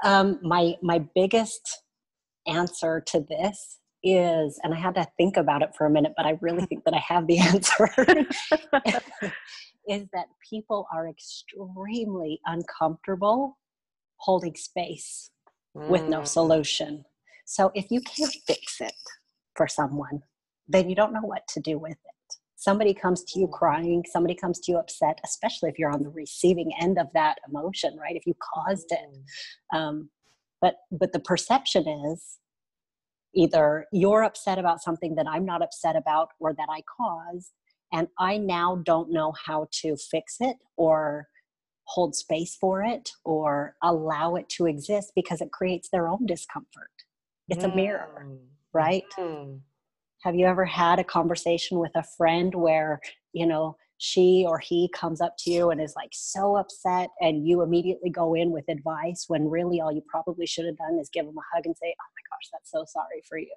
um, 0.04 0.40
my 0.42 0.76
my 0.82 1.04
biggest 1.16 1.84
answer 2.48 3.02
to 3.08 3.26
this 3.30 3.81
is, 4.04 4.60
and 4.64 4.74
I 4.74 4.78
had 4.78 4.96
to 4.96 5.08
think 5.18 5.38
about 5.38 5.62
it 5.62 5.72
for 5.78 5.86
a 5.86 5.90
minute, 5.90 6.14
but 6.18 6.26
I 6.26 6.38
really 6.42 6.66
think 6.68 6.84
that 6.86 6.94
I 6.94 7.04
have 7.08 7.28
the 7.28 7.40
answer, 7.52 7.90
is 9.88 10.08
that 10.14 10.28
people 10.50 10.88
are 10.94 11.08
extremely 11.08 12.40
uncomfortable 12.46 13.58
holding 14.18 14.56
space 14.56 15.32
with 15.88 16.08
no 16.08 16.22
Mm. 16.22 16.28
solution. 16.28 17.06
So 17.46 17.72
if 17.76 17.92
you 17.92 18.02
can't 18.02 18.36
fix 18.48 18.80
it 18.82 18.94
for 19.56 19.68
someone, 19.68 20.22
then 20.68 20.90
you 20.90 20.96
don't 20.96 21.14
know 21.14 21.22
what 21.22 21.48
to 21.50 21.60
do 21.60 21.78
with 21.80 21.94
it. 21.94 22.36
Somebody 22.56 22.94
comes 22.94 23.24
to 23.24 23.40
you 23.40 23.48
Mm. 23.48 23.52
crying, 23.54 24.06
somebody 24.12 24.36
comes 24.36 24.60
to 24.62 24.72
you 24.72 24.78
upset, 24.78 25.20
especially 25.26 25.70
if 25.70 25.80
you're 25.80 25.92
on 25.92 26.04
the 26.04 26.10
receiving 26.10 26.72
end 26.80 27.00
of 27.00 27.08
that 27.14 27.40
emotion, 27.48 27.98
right? 27.98 28.16
If 28.16 28.26
you 28.28 28.36
caused 28.54 28.92
it. 28.92 29.10
Mm. 29.74 29.78
Um, 29.78 30.10
but 30.62 30.76
but 30.92 31.12
the 31.12 31.20
perception 31.20 31.88
is 31.88 32.38
either 33.34 33.86
you're 33.92 34.24
upset 34.24 34.58
about 34.60 34.82
something 34.82 35.16
that 35.16 35.28
I'm 35.28 35.46
not 35.46 35.62
upset 35.62 35.96
about 35.96 36.30
or 36.40 36.54
that 36.54 36.70
I 36.70 36.82
caused, 36.98 37.52
and 37.94 38.08
I 38.20 38.38
now 38.38 38.82
don't 38.86 39.12
know 39.12 39.34
how 39.46 39.68
to 39.82 39.96
fix 39.98 40.38
it 40.40 40.58
or 40.78 41.28
hold 41.86 42.16
space 42.16 42.56
for 42.56 42.84
it 42.84 43.10
or 43.26 43.76
allow 43.84 44.36
it 44.36 44.48
to 44.50 44.66
exist 44.66 45.12
because 45.16 45.42
it 45.42 45.52
creates 45.52 45.90
their 45.90 46.08
own 46.08 46.26
discomfort. 46.26 46.92
It's 47.50 47.66
a 47.66 47.76
mirror, 47.76 48.26
Mm. 48.26 48.48
right? 48.72 49.04
Mm. 49.18 49.62
Have 50.24 50.36
you 50.36 50.46
ever 50.46 50.64
had 50.64 51.00
a 51.00 51.04
conversation 51.04 51.80
with 51.80 51.92
a 51.96 52.04
friend 52.04 52.56
where, 52.56 53.02
you 53.34 53.46
know, 53.46 53.76
she 54.04 54.44
or 54.48 54.58
he 54.58 54.90
comes 54.96 55.22
up 55.22 55.36
to 55.38 55.52
you 55.52 55.70
and 55.70 55.80
is 55.80 55.94
like 55.96 56.10
so 56.12 56.56
upset 56.56 57.10
and 57.20 57.48
you 57.48 57.62
immediately 57.62 58.10
go 58.10 58.34
in 58.34 58.50
with 58.50 58.66
advice 58.68 59.26
when 59.28 59.48
really 59.48 59.80
all 59.80 59.92
you 59.92 60.02
probably 60.10 60.48
should 60.48 60.66
have 60.66 60.76
done 60.76 60.98
is 61.00 61.08
give 61.14 61.24
them 61.28 61.38
a 61.38 61.56
hug 61.56 61.68
and 61.68 61.78
say, 61.78 61.94
"Oh 62.02 62.10
my 62.16 62.36
gosh, 62.36 62.50
that's 62.52 62.72
so 62.72 62.84
sorry 62.88 63.22
for 63.30 63.38
you." 63.38 63.54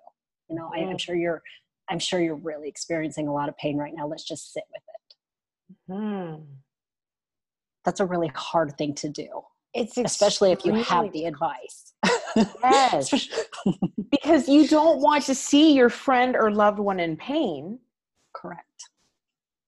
You 0.50 0.56
know, 0.56 0.70
I, 0.74 0.80
I'm 0.80 0.96
Mhm. 0.96 1.00
sure 1.00 1.16
you're 1.16 1.42
I'm 1.88 1.98
sure 1.98 2.20
you're 2.20 2.34
really 2.36 2.68
experiencing 2.68 3.26
a 3.26 3.32
lot 3.32 3.48
of 3.48 3.56
pain 3.56 3.78
right 3.78 3.94
now. 3.96 4.06
Let's 4.06 4.24
just 4.24 4.52
sit 4.52 4.64
with 4.70 4.82
it. 4.94 5.92
Mm. 5.92 6.46
That's 7.86 8.00
a 8.00 8.06
really 8.06 8.30
hard 8.34 8.76
thing 8.76 8.94
to 8.96 9.08
do, 9.08 9.28
It's 9.72 9.96
especially 9.96 10.52
if 10.52 10.62
you 10.66 10.74
have 10.74 11.10
the 11.12 11.24
advice. 11.24 11.94
Yes. 12.62 13.28
because 14.10 14.46
you 14.46 14.68
don't 14.68 15.00
want 15.00 15.24
to 15.24 15.34
see 15.34 15.72
your 15.72 15.88
friend 15.88 16.36
or 16.36 16.50
loved 16.50 16.78
one 16.78 17.00
in 17.00 17.16
pain 17.16 17.78
Correct. 18.34 18.90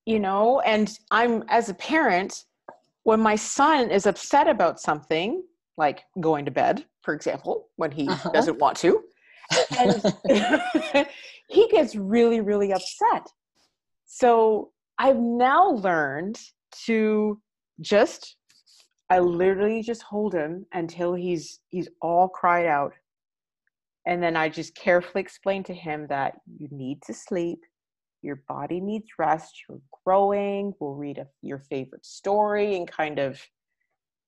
You 0.07 0.19
know 0.21 0.61
and 0.61 0.99
i'm 1.11 1.43
as 1.49 1.69
a 1.69 1.75
parent 1.75 2.45
when 3.03 3.21
my 3.21 3.37
son 3.37 3.91
is 3.91 4.07
upset 4.07 4.49
about 4.49 4.81
something 4.81 5.43
like 5.77 6.05
going 6.21 6.45
to 6.45 6.51
bed 6.51 6.85
for 7.03 7.13
example 7.15 7.69
when 7.77 7.91
he 7.91 8.07
Uh-huh. 8.07 8.31
doesn't 8.33 8.59
want 8.59 8.77
to 8.77 9.03
and 9.79 10.03
he 11.49 11.69
gets 11.69 11.95
really 11.95 12.41
really 12.41 12.73
upset. 12.73 13.27
So 14.07 14.71
i've 14.99 15.19
now 15.19 15.71
learned 15.71 16.39
to 16.87 17.41
just 17.81 18.37
i 19.11 19.19
literally 19.19 19.83
just 19.83 20.03
hold 20.03 20.33
him 20.35 20.67
until 20.73 21.15
he's 21.15 21.61
he's 21.69 21.89
all 22.01 22.29
cried 22.29 22.67
out. 22.67 22.93
And 24.07 24.23
then 24.23 24.37
i 24.37 24.49
just 24.49 24.75
carefully 24.75 25.21
explain 25.23 25.63
to 25.65 25.75
him 25.75 26.07
that 26.09 26.35
you 26.59 26.69
need 26.71 27.03
to 27.03 27.15
sleep 27.15 27.61
your 28.27 28.43
body 28.49 28.81
needs 28.81 29.07
rest 29.19 29.63
you're 29.69 29.81
growing 30.05 30.75
we'll 30.81 30.95
read 30.95 31.19
a, 31.19 31.27
your 31.43 31.59
favorite 31.59 32.05
story 32.05 32.77
and 32.77 32.91
kind 32.91 33.19
of 33.19 33.41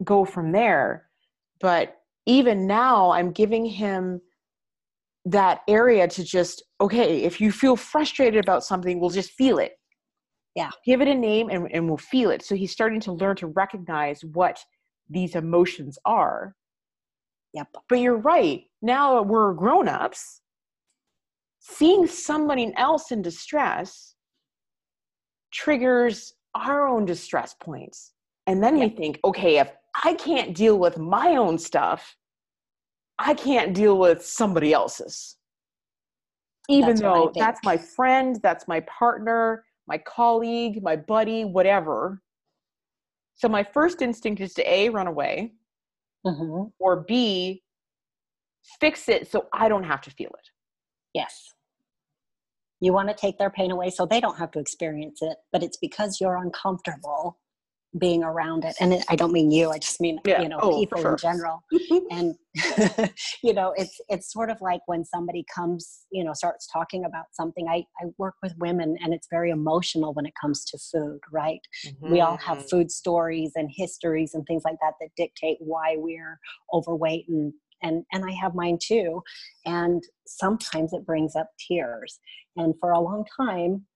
go 0.04 0.24
from 0.24 0.52
there. 0.52 1.08
But 1.60 1.96
even 2.26 2.66
now 2.66 3.10
i'm 3.10 3.32
giving 3.32 3.64
him 3.64 4.20
that 5.24 5.60
area 5.68 6.06
to 6.06 6.22
just 6.24 6.62
okay 6.80 7.22
if 7.24 7.40
you 7.40 7.50
feel 7.50 7.76
frustrated 7.76 8.42
about 8.42 8.64
something 8.64 9.00
we'll 9.00 9.10
just 9.10 9.32
feel 9.32 9.58
it. 9.58 9.72
Yeah. 10.54 10.70
give 10.84 11.00
it 11.00 11.08
a 11.08 11.14
name 11.14 11.50
and, 11.50 11.68
and 11.72 11.86
we'll 11.86 11.98
feel 11.98 12.30
it. 12.30 12.42
So 12.42 12.56
he's 12.56 12.72
starting 12.72 13.00
to 13.02 13.12
learn 13.12 13.36
to 13.36 13.46
recognize 13.46 14.24
what 14.24 14.58
these 15.08 15.36
emotions 15.36 15.98
are. 16.04 16.54
Yep. 17.54 17.68
but 17.88 17.96
you're 18.00 18.16
right. 18.16 18.62
Now 18.82 19.22
we're 19.22 19.52
grown-ups 19.54 20.40
seeing 21.68 22.06
somebody 22.06 22.72
else 22.76 23.10
in 23.10 23.22
distress 23.22 24.14
triggers 25.52 26.34
our 26.54 26.88
own 26.88 27.04
distress 27.04 27.54
points. 27.60 28.12
And 28.46 28.62
then 28.62 28.78
we 28.78 28.88
think 28.88 29.20
okay 29.24 29.58
if 29.58 29.70
i 30.04 30.14
can't 30.14 30.54
deal 30.54 30.78
with 30.78 30.96
my 30.96 31.36
own 31.36 31.58
stuff 31.58 32.16
i 33.18 33.34
can't 33.34 33.74
deal 33.74 33.98
with 33.98 34.24
somebody 34.24 34.72
else's. 34.72 35.36
Even 36.70 36.88
That's 36.88 37.00
though 37.00 37.32
that's 37.34 37.60
my 37.64 37.76
friend 37.76 38.38
that's 38.42 38.66
my 38.68 38.80
partner 38.80 39.64
my 39.86 39.98
colleague 39.98 40.82
my 40.82 40.96
buddy 40.96 41.44
whatever. 41.44 42.22
So 43.36 43.48
my 43.48 43.62
first 43.62 44.02
instinct 44.02 44.40
is 44.40 44.54
to 44.54 44.72
a 44.72 44.88
run 44.88 45.06
away 45.06 45.52
hmm 46.24 46.64
or 46.78 47.04
b 47.06 47.62
fix 48.80 49.08
it 49.08 49.30
so 49.30 49.46
i 49.52 49.68
don't 49.68 49.84
have 49.84 50.00
to 50.02 50.10
feel 50.10 50.30
it. 50.30 50.48
Yes. 51.14 51.54
You 52.80 52.92
want 52.92 53.08
to 53.08 53.14
take 53.14 53.38
their 53.38 53.50
pain 53.50 53.70
away 53.70 53.90
so 53.90 54.06
they 54.06 54.20
don't 54.20 54.38
have 54.38 54.50
to 54.52 54.58
experience 54.58 55.20
it, 55.22 55.36
but 55.52 55.62
it's 55.62 55.76
because 55.76 56.20
you're 56.20 56.36
uncomfortable 56.36 57.38
being 57.98 58.22
around 58.22 58.64
it. 58.64 58.76
And 58.80 58.92
it, 58.92 59.04
I 59.08 59.16
don't 59.16 59.32
mean 59.32 59.50
you, 59.50 59.70
I 59.70 59.78
just 59.78 60.00
mean, 60.00 60.20
Yeah. 60.24 60.42
you 60.42 60.48
know, 60.48 60.58
Oh, 60.62 60.78
people 60.78 61.00
sure. 61.00 61.12
in 61.12 61.16
general. 61.18 61.64
And, 62.10 62.34
you 63.42 63.52
know, 63.52 63.74
it's, 63.76 64.00
it's 64.08 64.32
sort 64.32 64.50
of 64.50 64.60
like 64.62 64.80
when 64.86 65.04
somebody 65.04 65.44
comes, 65.54 66.06
you 66.10 66.24
know, 66.24 66.32
starts 66.32 66.66
talking 66.72 67.04
about 67.04 67.26
something. 67.32 67.66
I, 67.68 67.84
I 68.00 68.06
work 68.16 68.34
with 68.42 68.54
women 68.58 68.96
and 69.02 69.12
it's 69.12 69.26
very 69.30 69.50
emotional 69.50 70.14
when 70.14 70.24
it 70.24 70.32
comes 70.40 70.64
to 70.66 70.78
food, 70.78 71.20
right? 71.30 71.60
we 72.00 72.20
all 72.20 72.38
have 72.38 72.58
Mhm. 72.58 72.70
food 72.70 72.90
stories 72.90 73.52
and 73.56 73.70
histories 73.74 74.32
and 74.34 74.44
things 74.46 74.62
like 74.64 74.76
that 74.80 74.94
that 75.00 75.10
dictate 75.16 75.58
why 75.60 75.96
we're 75.98 76.38
overweight 76.72 77.26
and 77.28 77.52
and 77.82 78.04
and 78.12 78.24
I 78.24 78.32
have 78.32 78.54
mine 78.54 78.78
too 78.82 79.22
and 79.66 80.02
sometimes 80.26 80.92
it 80.92 81.06
brings 81.06 81.36
up 81.36 81.50
tears. 81.66 82.18
And 82.56 82.74
for 82.80 82.92
a 82.92 83.00
long 83.00 83.24
time 83.36 83.86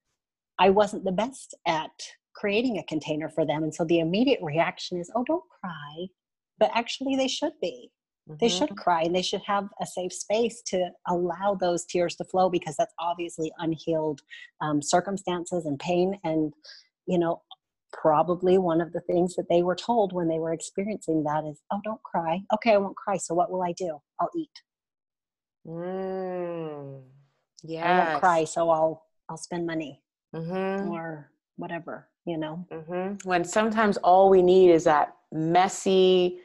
I 0.59 0.69
wasn't 0.69 1.03
the 1.05 1.11
best 1.11 1.55
at 1.67 1.91
creating 2.35 2.77
a 2.77 2.83
container 2.83 3.29
for 3.29 3.45
them 3.45 3.63
and 3.63 3.73
so 3.73 3.85
the 3.85 3.99
immediate 3.99 4.39
reaction 4.41 4.99
is 4.99 5.11
oh 5.15 5.23
don't 5.25 5.43
cry. 5.61 6.07
But 6.59 6.71
actually 6.73 7.15
they 7.15 7.27
should 7.27 7.53
be. 7.61 7.91
They 8.39 8.47
Mhm. 8.47 8.57
should 8.57 8.77
cry 8.77 9.01
and 9.03 9.15
they 9.15 9.21
should 9.21 9.41
have 9.45 9.67
a 9.81 9.85
safe 9.85 10.13
space 10.13 10.61
to 10.67 10.89
allow 11.07 11.55
those 11.55 11.85
tears 11.85 12.15
to 12.15 12.23
flow 12.23 12.49
because 12.49 12.75
that's 12.77 12.93
obviously 12.99 13.51
unhealed 13.57 14.21
um, 14.61 14.81
circumstances 14.81 15.65
and 15.65 15.77
pain 15.79 16.19
and 16.23 16.53
you 17.05 17.17
know 17.17 17.41
probably 17.93 18.57
one 18.57 18.81
of 18.81 18.91
the 18.91 18.99
things 19.01 19.35
that 19.35 19.45
they 19.49 19.61
were 19.63 19.75
told 19.75 20.11
when 20.11 20.27
they 20.27 20.39
were 20.39 20.51
experiencing 20.51 21.23
that 21.23 21.45
is 21.45 21.61
oh 21.71 21.79
don't 21.83 22.01
cry 22.03 22.41
okay 22.53 22.73
i 22.73 22.77
won't 22.77 22.95
cry 22.97 23.15
so 23.15 23.33
what 23.33 23.49
will 23.51 23.61
i 23.63 23.71
do 23.73 24.01
i'll 24.19 24.29
eat 24.35 24.49
Mm. 25.65 27.03
Yeah. 27.63 27.85
I 27.89 27.97
won't 28.11 28.19
cry 28.19 28.43
so 28.43 28.69
i'll 28.69 29.05
i'll 29.29 29.37
spend 29.37 29.65
money 29.65 30.01
Mhm. 30.35 30.89
or 30.91 31.31
whatever 31.55 32.09
you 32.25 32.37
know 32.37 32.65
Mhm. 32.69 33.23
When 33.25 33.45
sometimes 33.45 33.95
all 33.97 34.29
we 34.29 34.41
need 34.41 34.71
is 34.71 34.83
that 34.83 35.15
messy, 35.31 36.41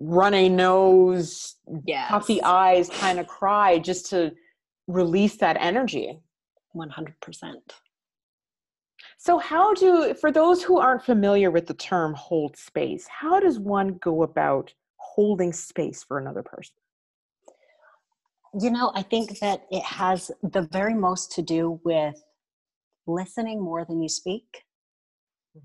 runny 0.00 0.48
nose, 0.50 1.56
yeah 1.86 2.08
puffy 2.10 2.42
eyes 2.42 2.90
kind 2.90 3.18
of 3.18 3.26
cry 3.26 3.78
just 3.78 4.10
to 4.10 4.34
release 4.86 5.36
that 5.38 5.56
energy. 5.58 6.20
100% 6.74 7.74
So, 9.18 9.38
how 9.38 9.74
do, 9.74 10.14
for 10.14 10.30
those 10.30 10.62
who 10.62 10.78
aren't 10.78 11.04
familiar 11.04 11.50
with 11.50 11.66
the 11.66 11.74
term 11.74 12.14
hold 12.14 12.56
space, 12.56 13.06
how 13.08 13.40
does 13.40 13.58
one 13.58 13.94
go 13.94 14.22
about 14.22 14.72
holding 14.96 15.52
space 15.52 16.02
for 16.04 16.18
another 16.18 16.42
person? 16.42 16.74
You 18.58 18.70
know, 18.70 18.92
I 18.94 19.02
think 19.02 19.38
that 19.40 19.66
it 19.70 19.82
has 19.84 20.30
the 20.42 20.62
very 20.62 20.94
most 20.94 21.32
to 21.32 21.42
do 21.42 21.80
with 21.84 22.22
listening 23.06 23.60
more 23.62 23.84
than 23.84 24.02
you 24.02 24.08
speak 24.08 24.64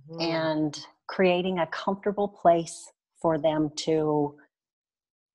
Mm. 0.09 0.21
and 0.21 0.85
creating 1.07 1.59
a 1.59 1.67
comfortable 1.67 2.27
place 2.29 2.91
for 3.21 3.37
them 3.37 3.69
to 3.75 4.37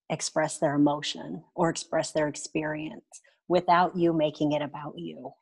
express 0.09 0.59
their 0.59 0.75
emotion 0.75 1.45
or 1.55 1.69
express 1.69 2.13
their 2.13 2.29
experience 2.29 3.05
without 3.49 3.97
you 3.97 4.13
making 4.13 4.53
it 4.53 4.63
about 4.63 4.95
you. 4.99 5.33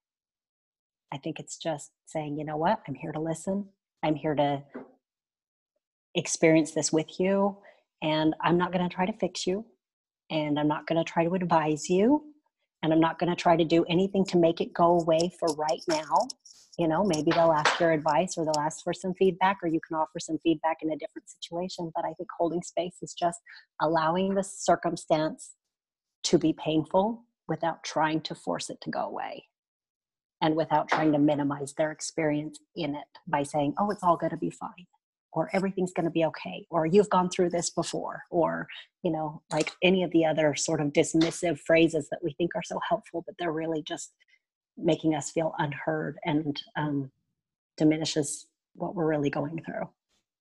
I 1.14 1.18
think 1.18 1.38
it's 1.38 1.56
just 1.56 1.92
saying, 2.06 2.38
you 2.38 2.44
know 2.44 2.56
what, 2.56 2.80
I'm 2.88 2.94
here 2.94 3.12
to 3.12 3.20
listen. 3.20 3.66
I'm 4.02 4.16
here 4.16 4.34
to 4.34 4.64
experience 6.16 6.72
this 6.72 6.92
with 6.92 7.20
you. 7.20 7.58
And 8.02 8.34
I'm 8.42 8.58
not 8.58 8.72
going 8.72 8.86
to 8.86 8.92
try 8.92 9.06
to 9.06 9.12
fix 9.12 9.46
you. 9.46 9.64
And 10.28 10.58
I'm 10.58 10.66
not 10.66 10.88
going 10.88 11.02
to 11.02 11.10
try 11.10 11.24
to 11.24 11.34
advise 11.34 11.88
you. 11.88 12.24
And 12.82 12.92
I'm 12.92 13.00
not 13.00 13.20
going 13.20 13.30
to 13.30 13.40
try 13.40 13.56
to 13.56 13.64
do 13.64 13.84
anything 13.84 14.24
to 14.26 14.38
make 14.38 14.60
it 14.60 14.74
go 14.74 14.98
away 15.00 15.30
for 15.38 15.54
right 15.54 15.80
now. 15.88 16.18
You 16.78 16.88
know, 16.88 17.04
maybe 17.04 17.30
they'll 17.30 17.52
ask 17.52 17.78
your 17.78 17.92
advice 17.92 18.34
or 18.36 18.44
they'll 18.44 18.60
ask 18.60 18.82
for 18.82 18.92
some 18.92 19.14
feedback, 19.14 19.58
or 19.62 19.68
you 19.68 19.78
can 19.86 19.96
offer 19.96 20.18
some 20.18 20.38
feedback 20.42 20.78
in 20.82 20.90
a 20.90 20.96
different 20.96 21.30
situation. 21.30 21.92
But 21.94 22.04
I 22.04 22.12
think 22.14 22.28
holding 22.36 22.62
space 22.62 22.96
is 23.00 23.14
just 23.14 23.38
allowing 23.80 24.34
the 24.34 24.42
circumstance 24.42 25.52
to 26.24 26.38
be 26.38 26.52
painful 26.52 27.22
without 27.46 27.84
trying 27.84 28.20
to 28.22 28.34
force 28.34 28.68
it 28.68 28.80
to 28.80 28.90
go 28.90 29.02
away 29.02 29.44
and 30.44 30.54
without 30.54 30.88
trying 30.88 31.10
to 31.10 31.18
minimize 31.18 31.72
their 31.72 31.90
experience 31.90 32.58
in 32.76 32.94
it 32.94 33.06
by 33.26 33.42
saying, 33.42 33.72
oh, 33.78 33.90
it's 33.90 34.02
all 34.02 34.18
going 34.18 34.30
to 34.30 34.36
be 34.36 34.50
fine. 34.50 34.86
or 35.32 35.48
everything's 35.54 35.92
going 35.92 36.04
to 36.04 36.10
be 36.10 36.24
okay 36.24 36.66
or 36.70 36.86
you've 36.86 37.10
gone 37.10 37.28
through 37.28 37.50
this 37.50 37.70
before 37.70 38.22
or 38.30 38.68
you 39.02 39.10
know 39.10 39.42
like 39.52 39.72
any 39.82 40.04
of 40.04 40.10
the 40.12 40.24
other 40.24 40.54
sort 40.54 40.80
of 40.80 40.92
dismissive 40.92 41.58
phrases 41.58 42.08
that 42.10 42.22
we 42.22 42.32
think 42.34 42.50
are 42.54 42.62
so 42.62 42.78
helpful 42.88 43.24
but 43.26 43.34
they're 43.38 43.60
really 43.62 43.82
just 43.82 44.12
making 44.76 45.12
us 45.14 45.32
feel 45.32 45.52
unheard 45.58 46.18
and 46.24 46.62
um, 46.76 47.10
diminishes 47.76 48.46
what 48.74 48.94
we're 48.94 49.08
really 49.14 49.30
going 49.30 49.60
through 49.64 49.88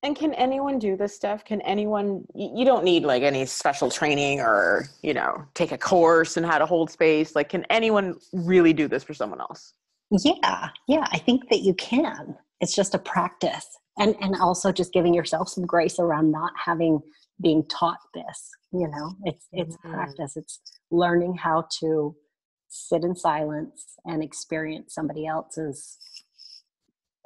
and 0.04 0.18
can 0.18 0.34
anyone 0.34 0.80
do 0.80 0.98
this 0.98 1.16
stuff? 1.16 1.46
Can 1.46 1.62
anyone, 1.62 2.26
you 2.36 2.66
don't 2.66 2.84
need 2.84 3.04
like 3.06 3.24
any 3.24 3.46
special 3.46 3.90
training 3.90 4.42
or, 4.42 4.90
you 5.02 5.14
know, 5.14 5.46
take 5.54 5.72
a 5.72 5.78
course 5.78 6.36
in 6.36 6.44
how 6.44 6.58
to 6.58 6.66
hold 6.66 6.92
space. 6.92 7.38
Like, 7.38 7.48
can 7.48 7.66
anyone 7.70 8.20
really 8.34 8.74
do 8.74 8.90
this 8.90 9.02
for 9.02 9.14
someone 9.14 9.40
else? 9.40 9.74
Yeah, 10.22 10.70
yeah, 10.88 11.08
I 11.12 11.18
think 11.18 11.50
that 11.50 11.62
you 11.62 11.74
can. 11.74 12.36
It's 12.62 12.76
just 12.76 12.94
a 12.94 13.00
practice. 13.00 13.66
And, 13.98 14.16
and 14.22 14.36
also 14.36 14.72
just 14.72 14.92
giving 14.92 15.14
yourself 15.14 15.50
some 15.50 15.66
grace 15.66 16.00
around 16.00 16.32
not 16.32 16.52
having 16.64 17.00
being 17.42 17.64
taught 17.68 17.98
this 18.14 18.50
you 18.72 18.88
know 18.88 19.16
it's 19.24 19.48
it's 19.52 19.76
mm-hmm. 19.78 19.92
practice 19.92 20.38
it's 20.38 20.62
learning 20.92 21.36
how 21.36 21.66
to 21.80 22.16
sit 22.74 23.04
in 23.04 23.16
silence 23.16 23.96
and 24.06 24.24
experience 24.24 24.96
somebody 24.96 25.28
else's 25.28 25.98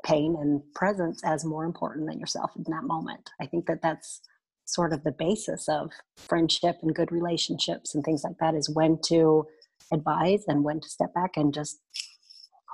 pain 0.06 0.36
and 0.40 0.62
presence 0.76 1.22
as 1.24 1.46
more 1.46 1.64
important 1.64 2.08
than 2.08 2.20
yourself 2.20 2.52
in 2.56 2.64
that 2.68 2.84
moment. 2.84 3.30
I 3.42 3.46
think 3.46 3.66
that 3.68 3.82
that's 3.82 4.22
sort 4.66 4.92
of 4.92 5.04
the 5.04 5.14
basis 5.14 5.70
of 5.70 5.92
friendship 6.18 6.76
and 6.82 6.94
good 6.94 7.12
relationships 7.12 7.96
and 7.96 8.04
things 8.04 8.24
like 8.26 8.38
that 8.40 8.56
is 8.56 8.70
when 8.70 9.00
to 9.06 9.46
advise 9.94 10.44
and 10.48 10.66
when 10.66 10.82
to 10.82 10.90
step 10.90 11.14
back 11.14 11.32
and 11.38 11.54
just 11.54 11.80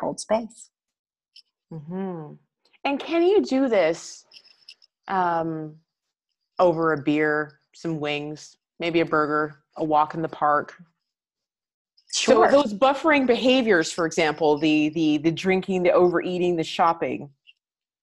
hold 0.04 0.20
space. 0.20 0.70
Mm-hmm. 1.72 2.34
And 2.86 3.00
can 3.00 3.24
you 3.24 3.42
do 3.42 3.68
this 3.68 4.26
um, 5.08 5.76
over 6.60 6.94
a 6.94 7.02
beer, 7.02 7.60
some 7.74 8.00
wings, 8.00 8.58
maybe 8.80 9.00
a 9.00 9.06
burger, 9.06 9.64
a 9.78 9.84
walk 9.84 10.14
in 10.14 10.22
the 10.22 10.30
park, 10.30 10.76
Sure. 12.14 12.48
So 12.50 12.62
those 12.62 12.74
buffering 12.76 13.26
behaviors, 13.26 13.92
for 13.92 14.06
example, 14.06 14.58
the 14.60 14.90
the 14.90 15.18
the 15.18 15.32
drinking, 15.32 15.82
the 15.82 15.92
overeating, 15.92 16.56
the 16.56 16.64
shopping. 16.64 17.30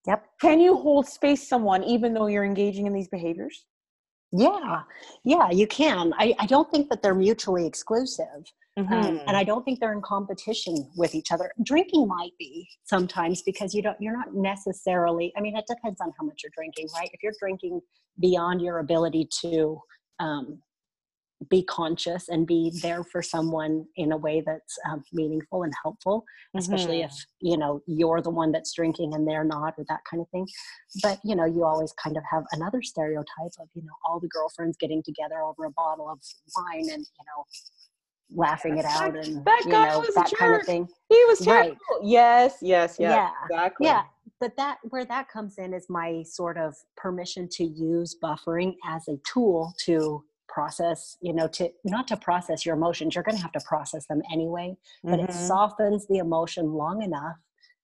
Yep. 0.07 0.27
Can 0.41 0.61
you 0.61 0.77
hold 0.77 1.07
space 1.07 1.47
someone 1.47 1.85
even 1.85 2.13
though 2.13 2.27
you're 2.27 2.45
engaging 2.45 2.87
in 2.87 2.93
these 2.93 3.07
behaviors? 3.07 3.67
Yeah, 4.33 4.83
yeah, 5.25 5.51
you 5.51 5.67
can. 5.67 6.13
I, 6.19 6.35
I 6.39 6.47
don't 6.47 6.71
think 6.71 6.89
that 6.91 7.03
they're 7.03 7.15
mutually 7.15 7.67
exclusive. 7.67 8.45
Mm-hmm. 8.79 8.93
Um, 8.93 9.21
and 9.27 9.37
I 9.37 9.45
don't 9.45 9.65
think 9.65 9.81
they're 9.81 9.93
in 9.93 10.01
competition 10.01 10.91
with 10.97 11.15
each 11.15 11.33
other. 11.33 11.51
Drinking 11.63 12.07
might 12.07 12.33
be 12.39 12.69
sometimes 12.85 13.43
because 13.43 13.75
you 13.75 13.83
don't 13.83 13.97
you're 14.01 14.17
not 14.17 14.35
necessarily 14.35 15.33
I 15.37 15.41
mean 15.41 15.57
it 15.57 15.65
depends 15.69 16.01
on 16.01 16.13
how 16.19 16.25
much 16.25 16.43
you're 16.43 16.53
drinking, 16.55 16.89
right? 16.95 17.11
If 17.13 17.23
you're 17.23 17.35
drinking 17.39 17.81
beyond 18.21 18.63
your 18.63 18.79
ability 18.79 19.29
to 19.43 19.81
um, 20.21 20.63
be 21.49 21.63
conscious 21.63 22.29
and 22.29 22.47
be 22.47 22.71
there 22.83 23.03
for 23.03 23.23
someone 23.23 23.87
in 23.97 24.13
a 24.13 24.17
way 24.17 24.43
that's 24.45 24.79
um, 24.91 25.03
meaningful 25.13 25.63
and 25.63 25.73
helpful 25.83 26.23
especially 26.57 26.99
mm-hmm. 26.99 27.07
if 27.07 27.27
you 27.41 27.57
know 27.57 27.81
you're 27.87 28.21
the 28.21 28.29
one 28.29 28.53
that's 28.53 28.75
drinking 28.75 29.15
and 29.15 29.27
they're 29.27 29.45
not 29.45 29.73
or 29.79 29.85
that 29.89 30.01
kind 30.09 30.21
of 30.21 30.29
thing 30.29 30.47
but 31.03 31.19
you 31.25 31.35
know 31.35 31.47
you 31.47 31.65
always 31.65 31.93
kind 31.93 32.19
of 32.19 32.23
have 32.31 32.45
another 32.53 32.83
stereotype 32.83 33.53
of 33.59 33.69
you 33.75 33.83
know 33.83 33.93
all 34.07 34.21
the 34.21 34.29
girlfriends 34.29 34.77
getting 34.77 35.03
together 35.03 35.41
over 35.41 35.65
a 35.65 35.71
bottle 35.71 36.11
of 36.11 36.19
wine 36.57 36.91
and 36.93 37.07
you 37.07 37.25
know 37.25 37.45
laughing 38.35 38.79
it 38.79 38.85
out 38.85 39.17
and 39.17 39.45
that 39.45 39.63
you 39.65 39.73
know 39.73 40.05
that 40.15 40.33
kind 40.39 40.55
of 40.55 40.63
thing. 40.65 40.89
He 41.09 41.25
was 41.27 41.41
terrible. 41.41 41.71
right. 41.71 41.79
yes 42.03 42.57
yes 42.61 42.97
yes 42.99 43.17
yeah 43.17 43.31
exactly. 43.49 43.87
Yeah 43.87 44.03
but 44.41 44.57
that 44.57 44.79
where 44.85 45.05
that 45.05 45.29
comes 45.29 45.59
in 45.59 45.73
is 45.73 45.89
my 45.89 46.23
sort 46.23 46.57
of 46.57 46.75
permission 46.97 47.49
to 47.53 47.65
use 47.65 48.17
buffering 48.21 48.75
as 48.85 49.07
a 49.09 49.19
tool 49.31 49.73
to 49.85 50.25
process 50.49 51.17
you 51.21 51.33
know 51.33 51.47
to 51.47 51.71
not 51.85 52.09
to 52.09 52.17
process 52.17 52.67
your 52.67 52.75
emotions 52.75 53.15
you're 53.15 53.23
going 53.23 53.37
to 53.37 53.43
have 53.43 53.53
to 53.53 53.61
process 53.61 54.07
them 54.07 54.21
anyway 54.33 54.77
but 55.05 55.21
mm-hmm. 55.21 55.31
it 55.31 55.33
softens 55.33 56.09
the 56.09 56.19
emotion 56.19 56.73
long 56.73 57.03
enough 57.03 57.37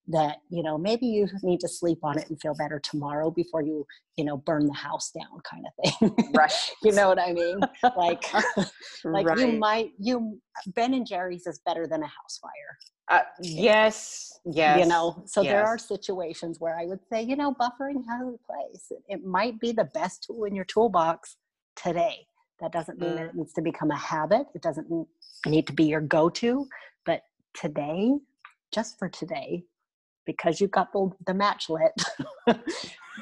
that 0.07 0.37
you 0.49 0.63
know 0.63 0.77
maybe 0.77 1.05
you 1.05 1.27
need 1.43 1.59
to 1.59 1.67
sleep 1.67 1.99
on 2.03 2.17
it 2.17 2.29
and 2.29 2.39
feel 2.41 2.55
better 2.55 2.79
tomorrow 2.79 3.29
before 3.29 3.61
you 3.61 3.85
you 4.15 4.23
know 4.23 4.37
burn 4.37 4.65
the 4.65 4.73
house 4.73 5.11
down 5.11 5.39
kind 5.49 5.65
of 5.65 5.99
thing 5.99 6.31
right 6.33 6.53
you 6.83 6.91
know 6.91 7.07
what 7.07 7.19
i 7.19 7.33
mean 7.33 7.59
like 7.97 8.23
like 9.03 9.27
right. 9.27 9.39
you 9.39 9.47
might 9.53 9.91
you 9.99 10.39
ben 10.67 10.93
and 10.93 11.05
jerry's 11.05 11.45
is 11.45 11.59
better 11.65 11.87
than 11.87 12.01
a 12.01 12.07
house 12.07 12.39
fire 12.41 12.77
uh, 13.09 13.23
yes 13.41 14.39
yes 14.45 14.79
you 14.79 14.85
know 14.85 15.21
so 15.25 15.41
yes. 15.41 15.51
there 15.51 15.65
are 15.65 15.77
situations 15.77 16.59
where 16.59 16.77
i 16.79 16.85
would 16.85 16.99
say 17.11 17.21
you 17.21 17.35
know 17.35 17.53
buffering 17.53 18.03
has 18.07 18.27
a 18.27 18.37
place 18.45 18.91
it, 19.07 19.25
might 19.25 19.59
be 19.59 19.71
the 19.71 19.89
best 19.93 20.23
tool 20.23 20.45
in 20.45 20.55
your 20.55 20.65
toolbox 20.65 21.37
today 21.75 22.27
that 22.59 22.71
doesn't 22.71 22.99
mean 22.99 23.11
mm. 23.11 23.29
it 23.29 23.35
needs 23.35 23.53
to 23.53 23.61
become 23.61 23.91
a 23.91 23.97
habit. 23.97 24.47
It 24.55 24.61
doesn't 24.61 24.87
need 25.45 25.67
to 25.67 25.73
be 25.73 25.85
your 25.85 26.01
go 26.01 26.29
to. 26.29 26.67
But 27.05 27.21
today, 27.53 28.13
just 28.73 28.97
for 28.97 29.09
today, 29.09 29.63
because 30.27 30.61
you've 30.61 30.69
got 30.69 30.93
the, 30.93 31.09
the 31.25 31.33
match 31.33 31.69
lit, 31.69 31.91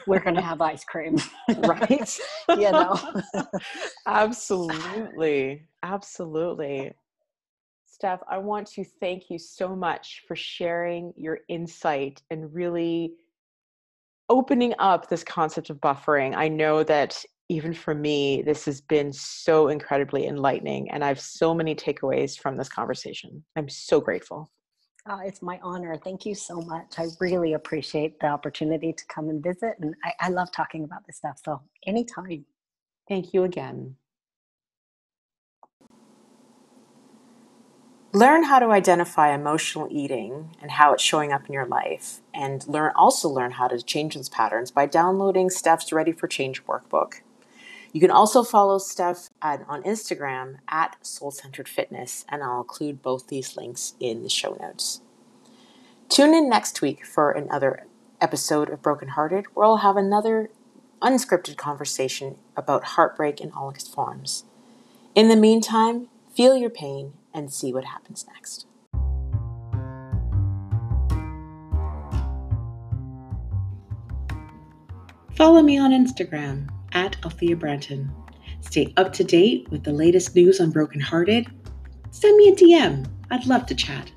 we're 0.08 0.20
going 0.20 0.36
to 0.36 0.42
have 0.42 0.60
ice 0.60 0.84
cream. 0.84 1.16
right? 1.58 2.20
you 2.50 2.72
know? 2.72 3.00
Absolutely. 4.08 5.64
Absolutely. 5.84 6.92
Steph, 7.86 8.20
I 8.30 8.40
want 8.40 8.68
to 8.72 8.84
thank 9.00 9.30
you 9.30 9.40
so 9.40 9.74
much 9.74 10.24
for 10.28 10.36
sharing 10.36 11.14
your 11.16 11.40
insight 11.48 12.22
and 12.30 12.54
really 12.54 13.14
opening 14.28 14.74
up 14.80 15.08
this 15.08 15.24
concept 15.24 15.70
of 15.70 15.78
buffering. 15.78 16.36
I 16.36 16.50
know 16.50 16.84
that 16.84 17.24
even 17.48 17.74
for 17.74 17.94
me, 17.94 18.42
this 18.42 18.66
has 18.66 18.82
been 18.82 19.14
so 19.14 19.68
incredibly 19.68 20.26
enlightening. 20.26 20.90
And 20.92 21.04
I 21.04 21.08
have 21.08 21.20
so 21.20 21.54
many 21.54 21.76
takeaways 21.76 22.38
from 22.38 22.58
this 22.58 22.68
conversation. 22.68 23.46
I'm 23.56 23.70
so 23.70 24.02
grateful. 24.02 24.52
Oh, 25.08 25.20
it's 25.20 25.42
my 25.42 25.60
honor. 25.64 25.98
Thank 26.04 26.26
you 26.26 26.36
so 26.36 26.62
much. 26.62 26.96
I 26.98 27.08
really 27.20 27.54
appreciate 27.54 28.20
the 28.22 28.28
opportunity 28.28 28.94
to 28.94 29.06
come 29.08 29.30
and 29.30 29.44
visit. 29.44 29.76
And 29.82 29.96
I, 30.04 30.14
I 30.22 30.30
love 30.30 30.52
talking 30.52 30.84
about 30.86 31.06
this 31.08 31.18
stuff. 31.18 31.42
So, 31.44 31.62
anytime. 31.86 32.46
Thank 33.10 33.34
you 33.34 33.44
again. 33.44 33.98
Learn 38.14 38.44
how 38.44 38.60
to 38.60 38.72
identify 38.72 39.34
emotional 39.34 39.88
eating 39.92 40.58
and 40.62 40.72
how 40.72 40.94
it's 40.94 41.04
showing 41.04 41.32
up 41.34 41.48
in 41.48 41.54
your 41.54 41.68
life, 41.68 42.22
and 42.34 42.68
learn 42.68 42.92
also 42.96 43.30
learn 43.30 43.52
how 43.52 43.70
to 43.70 43.82
change 43.82 44.16
those 44.16 44.30
patterns 44.30 44.72
by 44.72 44.86
downloading 44.88 45.50
Steph's 45.50 45.94
Ready 45.94 46.12
for 46.12 46.28
Change 46.28 46.66
workbook. 46.66 47.22
You 47.96 48.02
can 48.02 48.12
also 48.12 48.44
follow 48.44 48.78
Steph 48.78 49.30
at, 49.42 49.64
on 49.70 49.82
Instagram 49.84 50.58
at 50.68 50.98
Soul 51.02 51.32
Centered 51.32 51.70
Fitness, 51.70 52.26
and 52.28 52.44
I'll 52.44 52.60
include 52.60 53.02
both 53.02 53.28
these 53.28 53.56
links 53.56 53.94
in 54.02 54.22
the 54.22 54.28
show 54.28 54.58
notes. 54.60 55.00
Tune 56.10 56.34
in 56.34 56.50
next 56.50 56.82
week 56.82 57.06
for 57.06 57.32
another 57.32 57.86
episode 58.20 58.70
of 58.70 58.82
Broken 58.82 59.08
Hearted, 59.08 59.46
where 59.54 59.66
I'll 59.66 59.78
have 59.78 59.96
another 59.96 60.50
unscripted 61.02 61.56
conversation 61.56 62.36
about 62.58 62.84
heartbreak 62.84 63.40
in 63.40 63.52
all 63.52 63.70
its 63.70 63.88
forms. 63.88 64.44
In 65.16 65.30
the 65.30 65.38
meantime, 65.38 66.10
feel 66.36 66.58
your 66.58 66.70
pain 66.70 67.14
and 67.34 67.50
see 67.50 67.72
what 67.72 67.86
happens 67.86 68.26
next. 68.28 68.66
Follow 75.34 75.62
me 75.62 75.78
on 75.78 75.92
Instagram 75.92 76.68
at 76.92 77.18
Althea 77.24 77.56
Branton. 77.56 78.10
Stay 78.62 78.94
up 78.98 79.14
to 79.14 79.24
date 79.24 79.70
with 79.70 79.84
the 79.84 79.94
latest 79.94 80.36
news 80.36 80.60
on 80.60 80.72
Brokenhearted. 80.72 81.48
Send 82.12 82.38
me 82.38 82.50
a 82.50 82.56
DM. 82.56 83.06
I'd 83.32 83.46
love 83.46 83.66
to 83.68 83.76
chat. 83.76 84.12